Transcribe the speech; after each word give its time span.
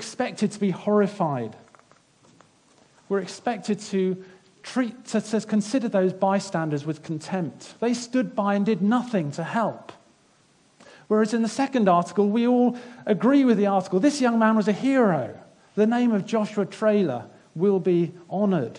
expected 0.00 0.50
to 0.50 0.58
be 0.58 0.70
horrified. 0.70 1.54
We're 3.10 3.20
expected 3.20 3.80
to 3.80 4.24
treat, 4.62 5.04
to, 5.08 5.20
to 5.20 5.42
consider 5.42 5.88
those 5.90 6.14
bystanders 6.14 6.86
with 6.86 7.02
contempt. 7.02 7.74
They 7.80 7.92
stood 7.92 8.34
by 8.34 8.54
and 8.54 8.64
did 8.64 8.80
nothing 8.80 9.30
to 9.32 9.44
help. 9.44 9.92
Whereas 11.08 11.34
in 11.34 11.42
the 11.42 11.48
second 11.48 11.86
article, 11.86 12.30
we 12.30 12.46
all 12.46 12.78
agree 13.04 13.44
with 13.44 13.58
the 13.58 13.66
article. 13.66 14.00
This 14.00 14.22
young 14.22 14.38
man 14.38 14.56
was 14.56 14.68
a 14.68 14.72
hero. 14.72 15.38
The 15.74 15.86
name 15.86 16.12
of 16.12 16.24
Joshua 16.24 16.64
Traylor 16.64 17.26
will 17.54 17.78
be 17.78 18.14
honored. 18.30 18.78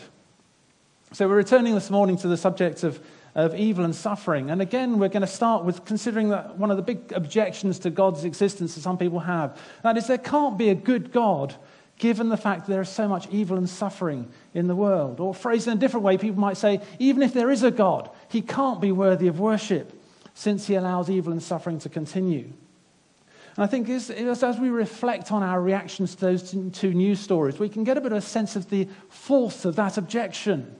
So 1.11 1.27
we're 1.27 1.35
returning 1.35 1.75
this 1.75 1.91
morning 1.91 2.17
to 2.17 2.27
the 2.27 2.38
subject 2.38 2.81
of, 2.83 2.99
of 3.36 3.55
evil 3.55 3.86
and 3.86 3.95
suffering. 3.95 4.50
And 4.50 4.61
again, 4.61 5.00
we're 5.00 5.09
going 5.09 5.21
to 5.21 5.27
start 5.27 5.64
with 5.64 5.86
considering 5.86 6.29
that 6.29 6.57
one 6.57 6.71
of 6.71 6.77
the 6.77 6.84
big 6.84 7.11
objections 7.14 7.79
to 7.79 7.89
God's 7.89 8.25
existence 8.25 8.75
that 8.75 8.82
some 8.82 8.97
people 8.97 9.20
have. 9.20 9.59
That 9.84 9.97
is, 9.97 10.07
there 10.07 10.18
can't 10.18 10.57
be 10.57 10.70
a 10.70 10.75
good 10.75 11.11
God 11.11 11.55
given 11.97 12.29
the 12.29 12.38
fact 12.38 12.65
that 12.65 12.71
there 12.71 12.82
is 12.82 12.89
so 12.89 13.07
much 13.07 13.28
evil 13.29 13.57
and 13.57 13.69
suffering 13.69 14.28
in 14.54 14.68
the 14.68 14.75
world. 14.75 15.19
Or 15.19 15.33
phrased 15.33 15.68
in 15.68 15.74
a 15.74 15.79
different 15.79 16.04
way, 16.04 16.18
people 16.18 16.41
might 16.41 16.57
say, 16.57 16.82
even 17.00 17.21
if 17.21 17.33
there 17.33 17.52
is 17.52 17.64
a 17.64 17.71
God, 17.71 18.10
he 18.28 18.41
can't 18.41 18.82
be 18.82 18.91
worthy 18.91 19.28
of 19.28 19.39
worship 19.39 19.93
since 20.33 20.66
he 20.66 20.75
allows 20.75 21.10
evil 21.10 21.32
and 21.32 21.41
suffering 21.41 21.77
to 21.79 21.89
continue. 21.89 22.52
And 23.55 23.63
I 23.63 23.68
think 23.68 23.89
as, 23.89 24.10
as, 24.10 24.60
we 24.60 24.69
reflect 24.69 25.32
on 25.32 25.43
our 25.43 25.61
reactions 25.61 26.16
to 26.16 26.21
those 26.21 26.55
two 26.71 26.93
news 26.93 27.19
stories, 27.19 27.60
we 27.60 27.69
can 27.69 27.83
get 27.83 27.97
a 27.97 28.02
bit 28.02 28.13
of 28.13 28.18
a 28.18 28.21
sense 28.21 28.55
of 28.55 28.69
the 28.69 28.88
force 29.10 29.66
of 29.66 29.75
that 29.75 29.97
objection. 29.97 30.75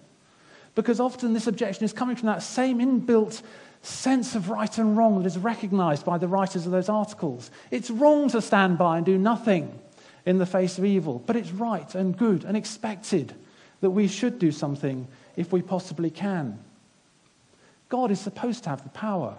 Because 0.76 1.00
often 1.00 1.34
this 1.34 1.48
objection 1.48 1.84
is 1.84 1.94
coming 1.94 2.16
from 2.16 2.28
that 2.28 2.44
same 2.44 2.80
inbuilt 2.80 3.42
sense 3.82 4.36
of 4.36 4.50
right 4.50 4.78
and 4.78 4.96
wrong 4.96 5.18
that 5.18 5.26
is 5.26 5.38
recognized 5.38 6.06
by 6.06 6.18
the 6.18 6.28
writers 6.28 6.66
of 6.66 6.72
those 6.72 6.90
articles. 6.90 7.52
It's 7.72 7.90
wrong 7.90 8.30
to 8.30 8.42
stand 8.42 8.78
by 8.78 8.98
and 8.98 9.06
do 9.06 9.18
nothing 9.18 9.78
in 10.26 10.38
the 10.38 10.46
face 10.46 10.78
of 10.78 10.86
evil, 10.86 11.22
but 11.26 11.36
it's 11.36 11.52
right 11.52 11.94
and 11.96 12.18
good 12.18 12.44
and 12.44 12.56
expected 12.56 13.34
that 13.82 13.90
we 13.90 14.08
should 14.08 14.38
do 14.38 14.52
something 14.52 15.08
if 15.36 15.52
we 15.52 15.62
possibly 15.62 16.12
can. 16.12 16.60
God 17.90 18.12
is 18.12 18.20
supposed 18.20 18.64
to 18.64 18.70
have 18.70 18.84
the 18.84 18.90
power. 18.90 19.36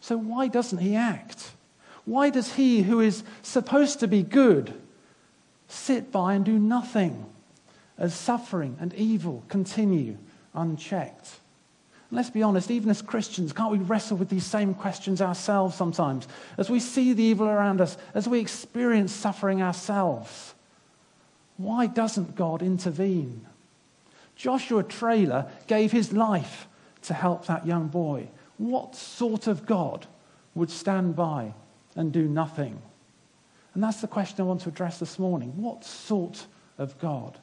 So 0.00 0.16
why 0.16 0.48
doesn't 0.48 0.78
he 0.78 0.94
act? 0.94 1.52
Why 2.04 2.30
does 2.30 2.54
he, 2.54 2.82
who 2.82 3.00
is 3.00 3.24
supposed 3.42 4.00
to 4.00 4.06
be 4.06 4.22
good, 4.22 4.74
sit 5.68 6.12
by 6.12 6.34
and 6.34 6.44
do 6.44 6.58
nothing 6.58 7.26
as 7.96 8.14
suffering 8.14 8.76
and 8.80 8.94
evil 8.94 9.42
continue 9.48 10.16
unchecked? 10.54 11.38
And 12.10 12.16
let's 12.16 12.30
be 12.30 12.42
honest, 12.42 12.70
even 12.70 12.90
as 12.90 13.02
Christians, 13.02 13.52
can't 13.52 13.72
we 13.72 13.78
wrestle 13.78 14.16
with 14.16 14.30
these 14.30 14.46
same 14.46 14.74
questions 14.74 15.20
ourselves 15.20 15.76
sometimes? 15.76 16.26
As 16.56 16.70
we 16.70 16.80
see 16.80 17.12
the 17.12 17.22
evil 17.22 17.48
around 17.48 17.80
us, 17.80 17.96
as 18.14 18.26
we 18.26 18.40
experience 18.40 19.12
suffering 19.12 19.62
ourselves, 19.62 20.54
why 21.58 21.86
doesn't 21.86 22.36
God 22.36 22.62
intervene? 22.62 23.46
Joshua 24.36 24.84
Traylor 24.84 25.50
gave 25.66 25.92
his 25.92 26.12
life 26.12 26.68
to 27.02 27.14
help 27.14 27.46
that 27.46 27.66
young 27.66 27.88
boy. 27.88 28.28
What 28.56 28.94
sort 28.94 29.46
of 29.46 29.66
God 29.66 30.06
would 30.54 30.70
stand 30.70 31.14
by 31.16 31.52
and 31.96 32.12
do 32.12 32.22
nothing? 32.26 32.80
And 33.74 33.82
that's 33.82 34.00
the 34.00 34.08
question 34.08 34.40
I 34.40 34.44
want 34.44 34.62
to 34.62 34.68
address 34.70 34.98
this 34.98 35.18
morning. 35.18 35.60
What 35.60 35.84
sort 35.84 36.46
of 36.78 36.98
God? 36.98 37.38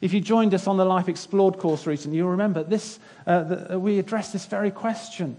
If 0.00 0.12
you 0.12 0.20
joined 0.20 0.52
us 0.54 0.66
on 0.66 0.76
the 0.76 0.84
Life 0.84 1.08
Explored 1.08 1.58
course 1.58 1.86
recently, 1.86 2.18
you'll 2.18 2.30
remember 2.30 2.62
this, 2.62 2.98
uh, 3.26 3.42
the, 3.42 3.74
uh, 3.74 3.78
we 3.78 3.98
addressed 3.98 4.32
this 4.32 4.46
very 4.46 4.70
question. 4.70 5.36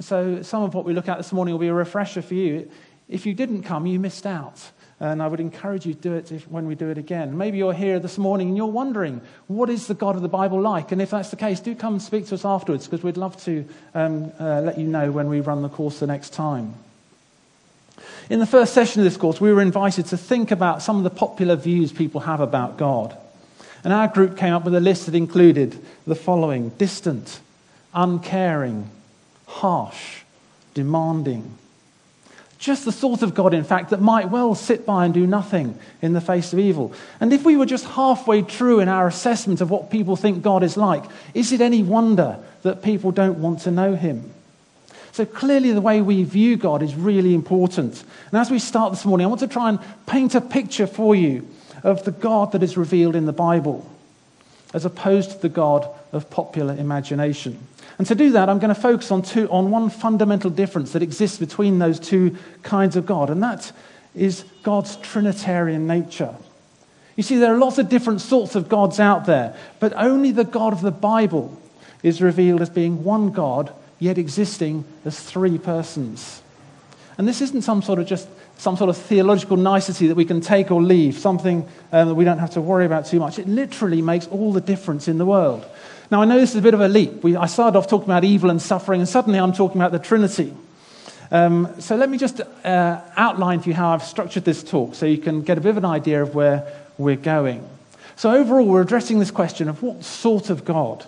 So, 0.00 0.42
some 0.42 0.62
of 0.62 0.74
what 0.74 0.84
we 0.84 0.92
look 0.92 1.08
at 1.08 1.18
this 1.18 1.32
morning 1.32 1.54
will 1.54 1.60
be 1.60 1.68
a 1.68 1.74
refresher 1.74 2.22
for 2.22 2.34
you. 2.34 2.70
If 3.08 3.26
you 3.26 3.34
didn't 3.34 3.62
come, 3.62 3.86
you 3.86 3.98
missed 3.98 4.26
out. 4.26 4.70
And 5.00 5.22
I 5.22 5.26
would 5.26 5.40
encourage 5.40 5.86
you 5.86 5.94
to 5.94 6.00
do 6.00 6.14
it 6.14 6.30
if, 6.30 6.48
when 6.48 6.66
we 6.66 6.76
do 6.76 6.88
it 6.88 6.98
again. 6.98 7.36
Maybe 7.36 7.58
you're 7.58 7.72
here 7.72 7.98
this 7.98 8.16
morning 8.16 8.48
and 8.48 8.56
you're 8.56 8.66
wondering, 8.66 9.20
what 9.48 9.68
is 9.68 9.86
the 9.88 9.94
God 9.94 10.16
of 10.16 10.22
the 10.22 10.28
Bible 10.28 10.60
like? 10.60 10.92
And 10.92 11.02
if 11.02 11.10
that's 11.10 11.30
the 11.30 11.36
case, 11.36 11.60
do 11.60 11.74
come 11.74 11.94
and 11.94 12.02
speak 12.02 12.26
to 12.28 12.36
us 12.36 12.44
afterwards 12.44 12.86
because 12.86 13.02
we'd 13.02 13.16
love 13.16 13.36
to 13.44 13.66
um, 13.94 14.32
uh, 14.38 14.60
let 14.60 14.78
you 14.78 14.86
know 14.86 15.10
when 15.10 15.28
we 15.28 15.40
run 15.40 15.62
the 15.62 15.68
course 15.68 15.98
the 15.98 16.06
next 16.06 16.32
time. 16.32 16.74
In 18.30 18.38
the 18.38 18.46
first 18.46 18.72
session 18.72 19.00
of 19.00 19.04
this 19.04 19.16
course, 19.16 19.40
we 19.40 19.52
were 19.52 19.60
invited 19.60 20.06
to 20.06 20.16
think 20.16 20.50
about 20.50 20.80
some 20.80 20.96
of 20.96 21.04
the 21.04 21.10
popular 21.10 21.56
views 21.56 21.92
people 21.92 22.22
have 22.22 22.40
about 22.40 22.78
God. 22.78 23.16
And 23.84 23.92
our 23.92 24.08
group 24.08 24.36
came 24.36 24.54
up 24.54 24.64
with 24.64 24.74
a 24.74 24.80
list 24.80 25.06
that 25.06 25.14
included 25.14 25.78
the 26.06 26.14
following 26.14 26.70
distant, 26.70 27.40
uncaring, 27.92 28.90
harsh, 29.46 30.22
demanding, 30.72 31.58
just 32.64 32.86
the 32.86 32.92
sort 32.92 33.20
of 33.20 33.34
God, 33.34 33.52
in 33.52 33.62
fact, 33.62 33.90
that 33.90 34.00
might 34.00 34.30
well 34.30 34.54
sit 34.54 34.86
by 34.86 35.04
and 35.04 35.12
do 35.12 35.26
nothing 35.26 35.78
in 36.00 36.14
the 36.14 36.20
face 36.20 36.54
of 36.54 36.58
evil. 36.58 36.94
And 37.20 37.30
if 37.30 37.44
we 37.44 37.58
were 37.58 37.66
just 37.66 37.84
halfway 37.84 38.40
true 38.40 38.80
in 38.80 38.88
our 38.88 39.06
assessment 39.06 39.60
of 39.60 39.70
what 39.70 39.90
people 39.90 40.16
think 40.16 40.42
God 40.42 40.62
is 40.62 40.78
like, 40.78 41.04
is 41.34 41.52
it 41.52 41.60
any 41.60 41.82
wonder 41.82 42.38
that 42.62 42.82
people 42.82 43.10
don't 43.10 43.40
want 43.40 43.60
to 43.60 43.70
know 43.70 43.94
him? 43.94 44.32
So 45.12 45.26
clearly, 45.26 45.72
the 45.72 45.82
way 45.82 46.00
we 46.00 46.24
view 46.24 46.56
God 46.56 46.82
is 46.82 46.94
really 46.94 47.34
important. 47.34 48.02
And 48.30 48.40
as 48.40 48.50
we 48.50 48.58
start 48.58 48.92
this 48.92 49.04
morning, 49.04 49.26
I 49.26 49.28
want 49.28 49.40
to 49.40 49.46
try 49.46 49.68
and 49.68 49.78
paint 50.06 50.34
a 50.34 50.40
picture 50.40 50.86
for 50.86 51.14
you 51.14 51.46
of 51.84 52.04
the 52.04 52.10
God 52.10 52.52
that 52.52 52.62
is 52.62 52.76
revealed 52.76 53.14
in 53.14 53.26
the 53.26 53.32
Bible, 53.32 53.88
as 54.72 54.84
opposed 54.84 55.30
to 55.30 55.38
the 55.38 55.48
God 55.48 55.86
of 56.12 56.30
popular 56.30 56.74
imagination. 56.74 57.58
And 57.98 58.06
to 58.08 58.16
do 58.16 58.32
that, 58.32 58.48
I'm 58.48 58.58
going 58.58 58.74
to 58.74 58.80
focus 58.80 59.12
on, 59.12 59.22
two, 59.22 59.48
on 59.50 59.70
one 59.70 59.90
fundamental 59.90 60.50
difference 60.50 60.92
that 60.94 61.02
exists 61.02 61.38
between 61.38 61.78
those 61.78 62.00
two 62.00 62.36
kinds 62.62 62.96
of 62.96 63.06
God, 63.06 63.30
and 63.30 63.42
that 63.42 63.70
is 64.14 64.44
God's 64.62 64.96
Trinitarian 64.96 65.86
nature. 65.86 66.34
You 67.16 67.22
see, 67.22 67.36
there 67.36 67.54
are 67.54 67.58
lots 67.58 67.78
of 67.78 67.88
different 67.88 68.20
sorts 68.20 68.56
of 68.56 68.68
gods 68.68 68.98
out 68.98 69.26
there, 69.26 69.54
but 69.78 69.92
only 69.94 70.32
the 70.32 70.44
God 70.44 70.72
of 70.72 70.80
the 70.80 70.90
Bible 70.90 71.60
is 72.02 72.20
revealed 72.20 72.60
as 72.60 72.70
being 72.70 73.04
one 73.04 73.30
God, 73.30 73.72
yet 74.00 74.18
existing 74.18 74.84
as 75.04 75.20
three 75.20 75.58
persons. 75.58 76.42
And 77.16 77.28
this 77.28 77.40
isn't 77.40 77.62
some 77.62 77.82
sort 77.82 78.00
of 78.00 78.06
just 78.06 78.28
some 78.56 78.76
sort 78.76 78.90
of 78.90 78.96
theological 78.96 79.56
nicety 79.56 80.06
that 80.06 80.14
we 80.14 80.24
can 80.24 80.40
take 80.40 80.70
or 80.70 80.82
leave, 80.82 81.18
something 81.18 81.68
um, 81.92 82.08
that 82.08 82.14
we 82.14 82.24
don't 82.24 82.38
have 82.38 82.50
to 82.50 82.60
worry 82.60 82.86
about 82.86 83.06
too 83.06 83.18
much. 83.18 83.38
It 83.38 83.48
literally 83.48 84.02
makes 84.02 84.26
all 84.28 84.52
the 84.52 84.60
difference 84.60 85.08
in 85.08 85.18
the 85.18 85.26
world. 85.26 85.64
Now, 86.10 86.22
I 86.22 86.24
know 86.24 86.38
this 86.38 86.50
is 86.50 86.56
a 86.56 86.62
bit 86.62 86.74
of 86.74 86.80
a 86.80 86.88
leap. 86.88 87.22
We, 87.22 87.36
I 87.36 87.46
started 87.46 87.78
off 87.78 87.88
talking 87.88 88.06
about 88.06 88.24
evil 88.24 88.50
and 88.50 88.60
suffering, 88.60 89.00
and 89.00 89.08
suddenly 89.08 89.38
I'm 89.38 89.52
talking 89.52 89.80
about 89.80 89.92
the 89.92 89.98
Trinity. 89.98 90.54
Um, 91.30 91.80
so 91.80 91.96
let 91.96 92.10
me 92.10 92.18
just 92.18 92.40
uh, 92.40 93.00
outline 93.16 93.60
for 93.60 93.70
you 93.70 93.74
how 93.74 93.88
I've 93.94 94.02
structured 94.02 94.44
this 94.44 94.62
talk 94.62 94.94
so 94.94 95.06
you 95.06 95.18
can 95.18 95.42
get 95.42 95.58
a 95.58 95.60
bit 95.60 95.70
of 95.70 95.78
an 95.78 95.84
idea 95.84 96.22
of 96.22 96.34
where 96.34 96.72
we're 96.98 97.16
going. 97.16 97.68
So, 98.16 98.30
overall, 98.30 98.66
we're 98.66 98.82
addressing 98.82 99.18
this 99.18 99.32
question 99.32 99.68
of 99.68 99.82
what 99.82 100.04
sort 100.04 100.50
of 100.50 100.64
God, 100.64 101.04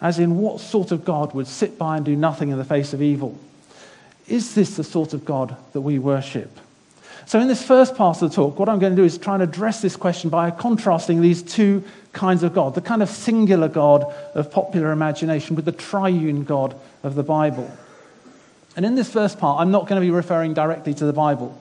as 0.00 0.18
in 0.18 0.38
what 0.38 0.60
sort 0.60 0.90
of 0.90 1.04
God 1.04 1.34
would 1.34 1.46
sit 1.46 1.76
by 1.76 1.96
and 1.96 2.06
do 2.06 2.16
nothing 2.16 2.48
in 2.48 2.56
the 2.56 2.64
face 2.64 2.94
of 2.94 3.02
evil. 3.02 3.38
Is 4.26 4.54
this 4.54 4.76
the 4.76 4.84
sort 4.84 5.12
of 5.12 5.24
God 5.24 5.56
that 5.72 5.80
we 5.80 5.98
worship? 5.98 6.50
So, 7.26 7.40
in 7.40 7.48
this 7.48 7.62
first 7.62 7.96
part 7.96 8.20
of 8.20 8.30
the 8.30 8.34
talk, 8.36 8.58
what 8.58 8.68
I'm 8.68 8.78
going 8.78 8.94
to 8.94 9.00
do 9.00 9.04
is 9.04 9.16
try 9.16 9.34
and 9.34 9.42
address 9.42 9.80
this 9.80 9.96
question 9.96 10.28
by 10.28 10.50
contrasting 10.50 11.22
these 11.22 11.42
two 11.42 11.82
kinds 12.12 12.42
of 12.42 12.54
God 12.54 12.74
the 12.74 12.80
kind 12.80 13.02
of 13.02 13.08
singular 13.08 13.68
God 13.68 14.04
of 14.34 14.50
popular 14.50 14.92
imagination 14.92 15.56
with 15.56 15.64
the 15.64 15.72
triune 15.72 16.44
God 16.44 16.76
of 17.02 17.14
the 17.14 17.22
Bible. 17.22 17.70
And 18.76 18.84
in 18.84 18.94
this 18.94 19.10
first 19.10 19.38
part, 19.38 19.60
I'm 19.60 19.70
not 19.70 19.86
going 19.86 20.00
to 20.00 20.04
be 20.04 20.10
referring 20.10 20.54
directly 20.54 20.94
to 20.94 21.04
the 21.04 21.12
Bible. 21.12 21.60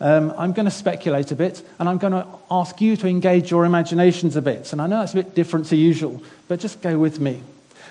Um, 0.00 0.32
I'm 0.36 0.52
going 0.52 0.64
to 0.64 0.70
speculate 0.70 1.30
a 1.30 1.36
bit, 1.36 1.62
and 1.78 1.88
I'm 1.88 1.98
going 1.98 2.12
to 2.12 2.26
ask 2.50 2.80
you 2.80 2.96
to 2.96 3.06
engage 3.06 3.50
your 3.50 3.64
imaginations 3.64 4.34
a 4.36 4.42
bit. 4.42 4.72
And 4.72 4.80
I 4.80 4.86
know 4.86 5.00
that's 5.00 5.12
a 5.12 5.16
bit 5.16 5.34
different 5.34 5.66
to 5.66 5.76
usual, 5.76 6.22
but 6.48 6.60
just 6.60 6.80
go 6.82 6.98
with 6.98 7.20
me. 7.20 7.42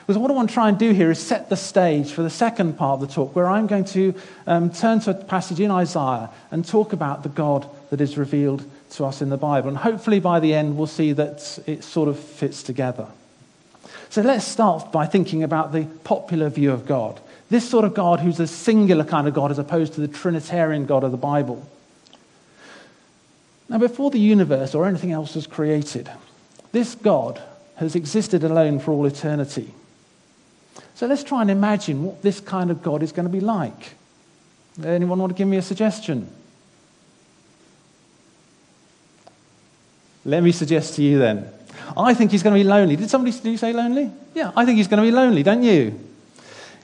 Because 0.02 0.18
what 0.18 0.32
I 0.32 0.34
want 0.34 0.50
to 0.50 0.54
try 0.54 0.68
and 0.68 0.78
do 0.78 0.92
here 0.92 1.12
is 1.12 1.20
set 1.20 1.50
the 1.50 1.56
stage 1.56 2.12
for 2.12 2.24
the 2.24 2.30
second 2.30 2.78
part 2.78 3.02
of 3.02 3.08
the 3.08 3.14
talk, 3.14 3.36
where 3.36 3.48
I'm 3.48 3.68
going 3.68 3.86
to 3.86 4.14
um, 4.48 4.72
turn 4.72 5.00
to 5.02 5.12
a 5.12 5.14
passage 5.14 5.60
in 5.60 5.72
Isaiah 5.72 6.30
and 6.50 6.68
talk 6.68 6.92
about 6.92 7.24
the 7.24 7.30
God 7.30 7.70
that 7.92 8.02
is 8.02 8.18
revealed 8.18 8.64
to 8.92 9.06
us 9.06 9.22
in 9.22 9.30
the 9.30 9.38
Bible. 9.38 9.70
And 9.70 9.78
hopefully 9.78 10.20
by 10.20 10.40
the 10.40 10.54
end, 10.54 10.78
we'll 10.78 10.88
see 10.88 11.14
that 11.14 11.60
it 11.68 11.84
sort 11.84 12.10
of 12.10 12.20
fits 12.20 12.64
together. 12.64 13.08
So 14.10 14.22
let's 14.22 14.46
start 14.46 14.92
by 14.92 15.06
thinking 15.06 15.44
about 15.44 15.72
the 15.72 15.86
popular 16.04 16.50
view 16.50 16.72
of 16.72 16.86
God. 16.86 17.20
This 17.50 17.70
sort 17.70 17.86
of 17.86 17.94
God 17.94 18.20
who's 18.20 18.40
a 18.40 18.48
singular 18.48 19.04
kind 19.04 19.28
of 19.28 19.34
God 19.34 19.52
as 19.52 19.60
opposed 19.60 19.94
to 19.94 20.02
the 20.02 20.08
Trinitarian 20.08 20.86
God 20.86 21.04
of 21.04 21.12
the 21.12 21.18
Bible. 21.18 21.66
Now, 23.70 23.78
before 23.78 24.12
the 24.12 24.20
universe 24.20 24.76
or 24.76 24.86
anything 24.86 25.14
else 25.14 25.36
was 25.36 25.48
created, 25.48 26.12
this 26.74 26.96
God 26.96 27.42
has 27.76 27.96
existed 27.96 28.44
alone 28.44 28.80
for 28.80 28.92
all 28.92 29.06
eternity. 29.06 29.74
So 30.96 31.08
let's 31.08 31.24
try 31.24 31.42
and 31.42 31.50
imagine 31.50 32.04
what 32.04 32.22
this 32.22 32.40
kind 32.40 32.70
of 32.70 32.84
God 32.84 33.02
is 33.04 33.12
going 33.12 33.26
to 33.26 33.32
be 33.32 33.40
like. 33.40 33.96
Anyone 34.84 35.20
want 35.20 35.32
to 35.32 35.38
give 35.38 35.48
me 35.48 35.58
a 35.58 35.62
suggestion? 35.62 36.30
Let 40.24 40.44
me 40.44 40.52
suggest 40.52 40.96
to 40.96 41.04
you 41.04 41.20
then. 41.20 41.50
I 41.98 42.14
think 42.14 42.32
he's 42.32 42.44
going 42.44 42.56
to 42.56 42.64
be 42.64 42.68
lonely. 42.68 42.96
Did 42.96 43.10
somebody 43.10 43.36
did 43.36 43.52
you 43.52 43.58
say 43.58 43.74
lonely? 43.74 44.12
Yeah, 44.36 44.52
I 44.56 44.66
think 44.66 44.78
he's 44.78 44.88
going 44.88 45.04
to 45.04 45.08
be 45.08 45.12
lonely, 45.12 45.44
don't 45.44 45.64
you? 45.64 46.00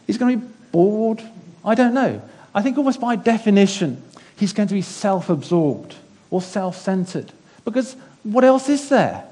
He's 0.08 0.18
going 0.18 0.40
to 0.40 0.46
be 0.46 0.54
bored. 0.72 1.22
I 1.64 1.76
don't 1.76 1.94
know. 1.94 2.22
I 2.56 2.62
think 2.62 2.78
almost 2.78 3.00
by 3.00 3.16
definition, 3.16 4.02
he's 4.38 4.54
going 4.54 4.68
to 4.68 4.74
be 4.74 4.82
self 4.82 5.30
absorbed. 5.30 5.96
or 6.30 6.42
self 6.42 6.78
centered. 6.78 7.32
Because 7.64 7.96
what 8.24 8.44
else 8.44 8.70
is 8.70 8.90
there? 8.90 9.27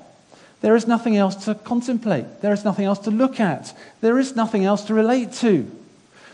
There 0.66 0.76
is 0.76 0.88
nothing 0.88 1.16
else 1.16 1.46
to 1.46 1.54
contemplate. 1.54 2.42
There 2.42 2.52
is 2.52 2.66
nothing 2.66 2.86
else 2.86 2.98
to 3.02 3.12
look 3.12 3.40
at. 3.40 3.72
There 4.02 4.18
is 4.18 4.36
nothing 4.36 4.66
else 4.66 4.84
to 4.86 4.96
relate 4.96 5.32
to. 5.34 5.70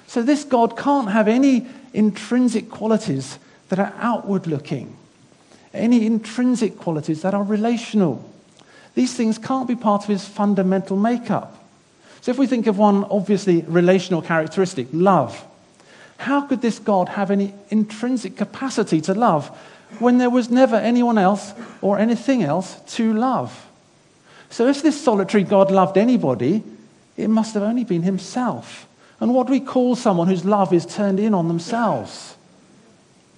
So, 0.07 0.21
this 0.21 0.45
God 0.45 0.77
can't 0.77 1.11
have 1.11 1.27
any 1.27 1.67
intrinsic 1.93 2.69
qualities 2.69 3.37
that 3.67 3.77
are 3.77 3.93
outward 3.97 4.47
looking, 4.47 4.95
any 5.73 6.05
intrinsic 6.05 6.77
qualities 6.77 7.23
that 7.23 7.33
are 7.33 7.43
relational. 7.43 8.23
These 8.95 9.15
things 9.15 9.37
can't 9.37 9.67
be 9.67 9.75
part 9.75 10.03
of 10.03 10.07
his 10.07 10.25
fundamental 10.25 10.95
makeup. 10.95 11.61
So, 12.21 12.31
if 12.31 12.37
we 12.37 12.47
think 12.47 12.67
of 12.67 12.77
one 12.77 13.03
obviously 13.03 13.63
relational 13.63 14.21
characteristic, 14.21 14.87
love, 14.93 15.45
how 16.15 16.43
could 16.43 16.61
this 16.61 16.79
God 16.79 17.09
have 17.09 17.31
any 17.31 17.53
intrinsic 17.69 18.37
capacity 18.37 19.01
to 19.01 19.13
love 19.13 19.49
when 19.99 20.19
there 20.19 20.29
was 20.29 20.49
never 20.49 20.77
anyone 20.77 21.17
else 21.17 21.53
or 21.81 21.99
anything 21.99 22.43
else 22.43 22.79
to 22.95 23.13
love? 23.13 23.67
So, 24.51 24.67
if 24.67 24.83
this 24.83 25.01
solitary 25.01 25.43
God 25.43 25.71
loved 25.71 25.97
anybody, 25.97 26.61
it 27.17 27.29
must 27.29 27.53
have 27.53 27.63
only 27.63 27.85
been 27.85 28.03
himself. 28.03 28.85
And 29.21 29.33
what 29.33 29.47
do 29.47 29.51
we 29.51 29.61
call 29.61 29.95
someone 29.95 30.27
whose 30.27 30.43
love 30.43 30.73
is 30.73 30.85
turned 30.85 31.19
in 31.19 31.33
on 31.33 31.47
themselves? 31.47 32.35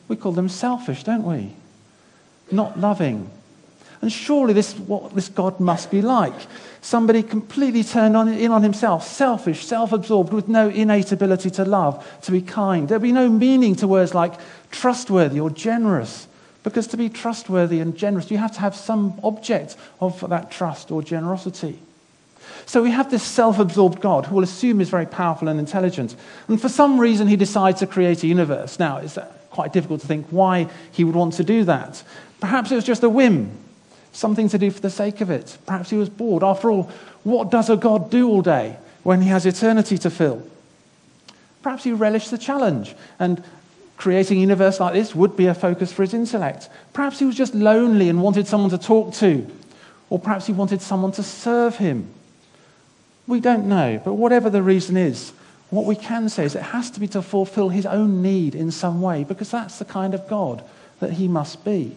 We 0.07 0.15
call 0.15 0.31
them 0.31 0.50
selfish, 0.50 1.04
don't 1.04 1.24
we? 1.24 1.54
Not 2.51 2.80
loving. 2.80 3.30
And 4.01 4.12
surely 4.12 4.54
this 4.54 4.74
what 4.74 5.13
this 5.13 5.30
God 5.30 5.60
must 5.60 5.92
be 5.92 6.01
like. 6.01 6.33
Somebody 6.81 7.21
completely 7.24 7.83
turned 7.83 8.18
on, 8.18 8.27
in 8.27 8.51
on 8.51 8.63
himself, 8.63 9.07
selfish, 9.07 9.66
self 9.66 9.94
absorbed, 9.94 10.33
with 10.33 10.48
no 10.48 10.68
innate 10.68 11.12
ability 11.12 11.51
to 11.51 11.63
love, 11.63 12.06
to 12.24 12.31
be 12.31 12.42
kind. 12.42 12.89
There'd 12.89 13.01
be 13.01 13.12
no 13.12 13.30
meaning 13.30 13.75
to 13.77 13.88
words 13.88 14.13
like 14.13 14.33
trustworthy 14.71 15.39
or 15.39 15.50
generous. 15.50 16.27
Because 16.63 16.88
to 16.88 16.98
be 16.98 17.10
trustworthy 17.10 17.80
and 17.80 17.95
generous, 17.98 18.31
you 18.31 18.38
have 18.38 18.54
to 18.54 18.62
have 18.62 18.75
some 18.75 19.19
object 19.24 19.75
of 20.00 20.27
that 20.30 20.50
trust 20.50 20.92
or 20.92 21.04
generosity. 21.04 21.80
So 22.65 22.81
we 22.81 22.92
have 22.92 23.12
this 23.12 23.24
self 23.24 23.60
absorbed 23.60 24.01
God 24.01 24.25
who 24.25 24.36
will 24.36 24.44
assume 24.44 24.81
is 24.81 24.89
very 24.89 25.06
powerful 25.06 25.48
and 25.48 25.60
intelligent. 25.60 26.15
And 26.48 26.62
for 26.62 26.69
some 26.69 27.00
reason, 27.00 27.27
he 27.27 27.36
decides 27.36 27.80
to 27.80 27.88
create 27.88 28.24
a 28.24 28.27
universe. 28.27 28.80
Now, 28.80 28.98
it's 28.98 29.18
quite 29.50 29.74
difficult 29.74 30.01
to 30.01 30.07
think 30.07 30.27
why 30.30 30.69
he 30.92 31.04
would 31.04 31.15
want 31.15 31.33
to 31.36 31.44
do 31.44 31.63
that. 31.65 32.04
Perhaps 32.39 32.71
it 32.71 32.75
was 32.75 32.86
just 32.86 33.04
a 33.04 33.09
whim 33.09 33.51
something 34.13 34.48
to 34.48 34.57
do 34.57 34.71
for 34.71 34.80
the 34.80 34.89
sake 34.89 35.19
of 35.21 35.30
it. 35.30 35.57
Perhaps 35.66 35.89
he 35.89 35.98
was 35.98 36.07
bored. 36.07 36.44
After 36.44 36.71
all, 36.71 36.83
what 37.24 37.50
does 37.50 37.69
a 37.69 37.75
God 37.75 38.09
do 38.09 38.30
all 38.30 38.42
day 38.42 38.77
when 39.01 39.21
he 39.21 39.30
has 39.30 39.45
eternity 39.45 39.98
to 39.98 40.09
fill? 40.09 40.48
Perhaps 41.62 41.83
he 41.83 41.92
relished 41.92 42.31
the 42.31 42.38
challenge, 42.38 42.95
and 43.19 43.44
creating 44.03 44.38
a 44.38 44.41
universe 44.41 44.81
like 44.81 44.94
this 44.94 45.15
would 45.15 45.38
be 45.38 45.45
a 45.45 45.53
focus 45.53 45.94
for 45.94 46.01
his 46.01 46.13
intellect. 46.13 46.67
Perhaps 46.91 47.19
he 47.19 47.25
was 47.25 47.38
just 47.38 47.55
lonely 47.55 48.09
and 48.09 48.21
wanted 48.21 48.45
someone 48.45 48.69
to 48.69 48.77
talk 48.77 49.13
to, 49.13 49.50
or 50.09 50.19
perhaps 50.19 50.45
he 50.45 50.51
wanted 50.51 50.81
someone 50.81 51.13
to 51.13 51.23
serve 51.23 51.77
him. 51.77 52.09
We 53.27 53.39
don't 53.39 53.65
know, 53.65 54.01
but 54.03 54.15
whatever 54.15 54.50
the 54.50 54.61
reason 54.61 54.97
is, 54.97 55.31
what 55.69 55.85
we 55.85 55.95
can 55.95 56.27
say 56.27 56.44
is 56.44 56.53
it 56.53 56.63
has 56.63 56.91
to 56.91 57.00
be 57.00 57.07
to 57.07 57.21
fulfill 57.21 57.69
his 57.69 57.85
own 57.85 58.21
need 58.21 58.55
in 58.55 58.71
some 58.71 59.01
way, 59.01 59.23
because 59.23 59.50
that's 59.50 59.79
the 59.79 59.85
kind 59.85 60.13
of 60.13 60.27
God 60.27 60.65
that 60.99 61.13
he 61.13 61.29
must 61.29 61.63
be. 61.63 61.95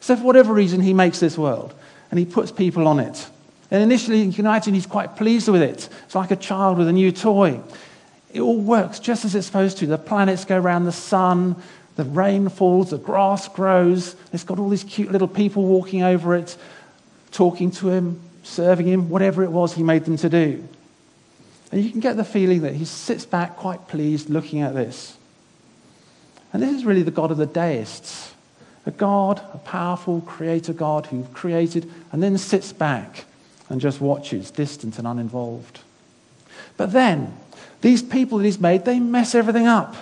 So, 0.00 0.16
for 0.16 0.22
whatever 0.22 0.54
reason, 0.54 0.80
he 0.80 0.94
makes 0.94 1.20
this 1.20 1.36
world 1.36 1.74
and 2.10 2.18
he 2.18 2.24
puts 2.24 2.50
people 2.50 2.88
on 2.88 2.98
it. 2.98 3.28
And 3.70 3.82
initially, 3.82 4.22
you 4.22 4.32
can 4.32 4.46
imagine 4.46 4.72
he's 4.72 4.86
quite 4.86 5.16
pleased 5.16 5.46
with 5.46 5.60
it. 5.60 5.90
It's 6.06 6.14
like 6.14 6.30
a 6.30 6.36
child 6.36 6.78
with 6.78 6.88
a 6.88 6.92
new 6.92 7.12
toy. 7.12 7.60
It 8.32 8.40
all 8.40 8.60
works 8.60 8.98
just 8.98 9.24
as 9.24 9.34
it's 9.34 9.46
supposed 9.46 9.78
to. 9.78 9.86
The 9.86 9.98
planets 9.98 10.44
go 10.44 10.58
around 10.58 10.84
the 10.84 10.92
sun, 10.92 11.56
the 11.96 12.04
rain 12.04 12.48
falls, 12.48 12.90
the 12.90 12.98
grass 12.98 13.48
grows. 13.48 14.16
It's 14.32 14.44
got 14.44 14.58
all 14.58 14.68
these 14.68 14.84
cute 14.84 15.12
little 15.12 15.28
people 15.28 15.64
walking 15.64 16.02
over 16.02 16.34
it, 16.34 16.56
talking 17.30 17.70
to 17.72 17.90
him, 17.90 18.20
serving 18.42 18.86
him, 18.86 19.08
whatever 19.10 19.42
it 19.44 19.50
was 19.50 19.74
he 19.74 19.82
made 19.82 20.04
them 20.04 20.16
to 20.18 20.28
do. 20.28 20.66
And 21.70 21.82
you 21.82 21.90
can 21.90 22.00
get 22.00 22.16
the 22.16 22.24
feeling 22.24 22.62
that 22.62 22.74
he 22.74 22.84
sits 22.84 23.24
back 23.24 23.56
quite 23.56 23.88
pleased 23.88 24.30
looking 24.30 24.60
at 24.60 24.74
this. 24.74 25.16
And 26.52 26.62
this 26.62 26.74
is 26.74 26.84
really 26.84 27.02
the 27.02 27.10
God 27.10 27.30
of 27.30 27.38
the 27.38 27.46
deists. 27.46 28.32
A 28.84 28.90
God, 28.90 29.40
a 29.54 29.58
powerful 29.58 30.20
creator 30.22 30.72
God 30.72 31.06
who 31.06 31.24
created 31.32 31.90
and 32.10 32.22
then 32.22 32.36
sits 32.36 32.72
back 32.72 33.24
and 33.68 33.80
just 33.80 34.00
watches, 34.00 34.50
distant 34.50 34.98
and 34.98 35.06
uninvolved. 35.06 35.80
But 36.76 36.92
then, 36.92 37.38
these 37.82 38.02
people 38.02 38.38
that 38.38 38.44
he's 38.44 38.60
made, 38.60 38.84
they 38.84 38.98
mess 38.98 39.34
everything 39.34 39.66
up. 39.66 39.94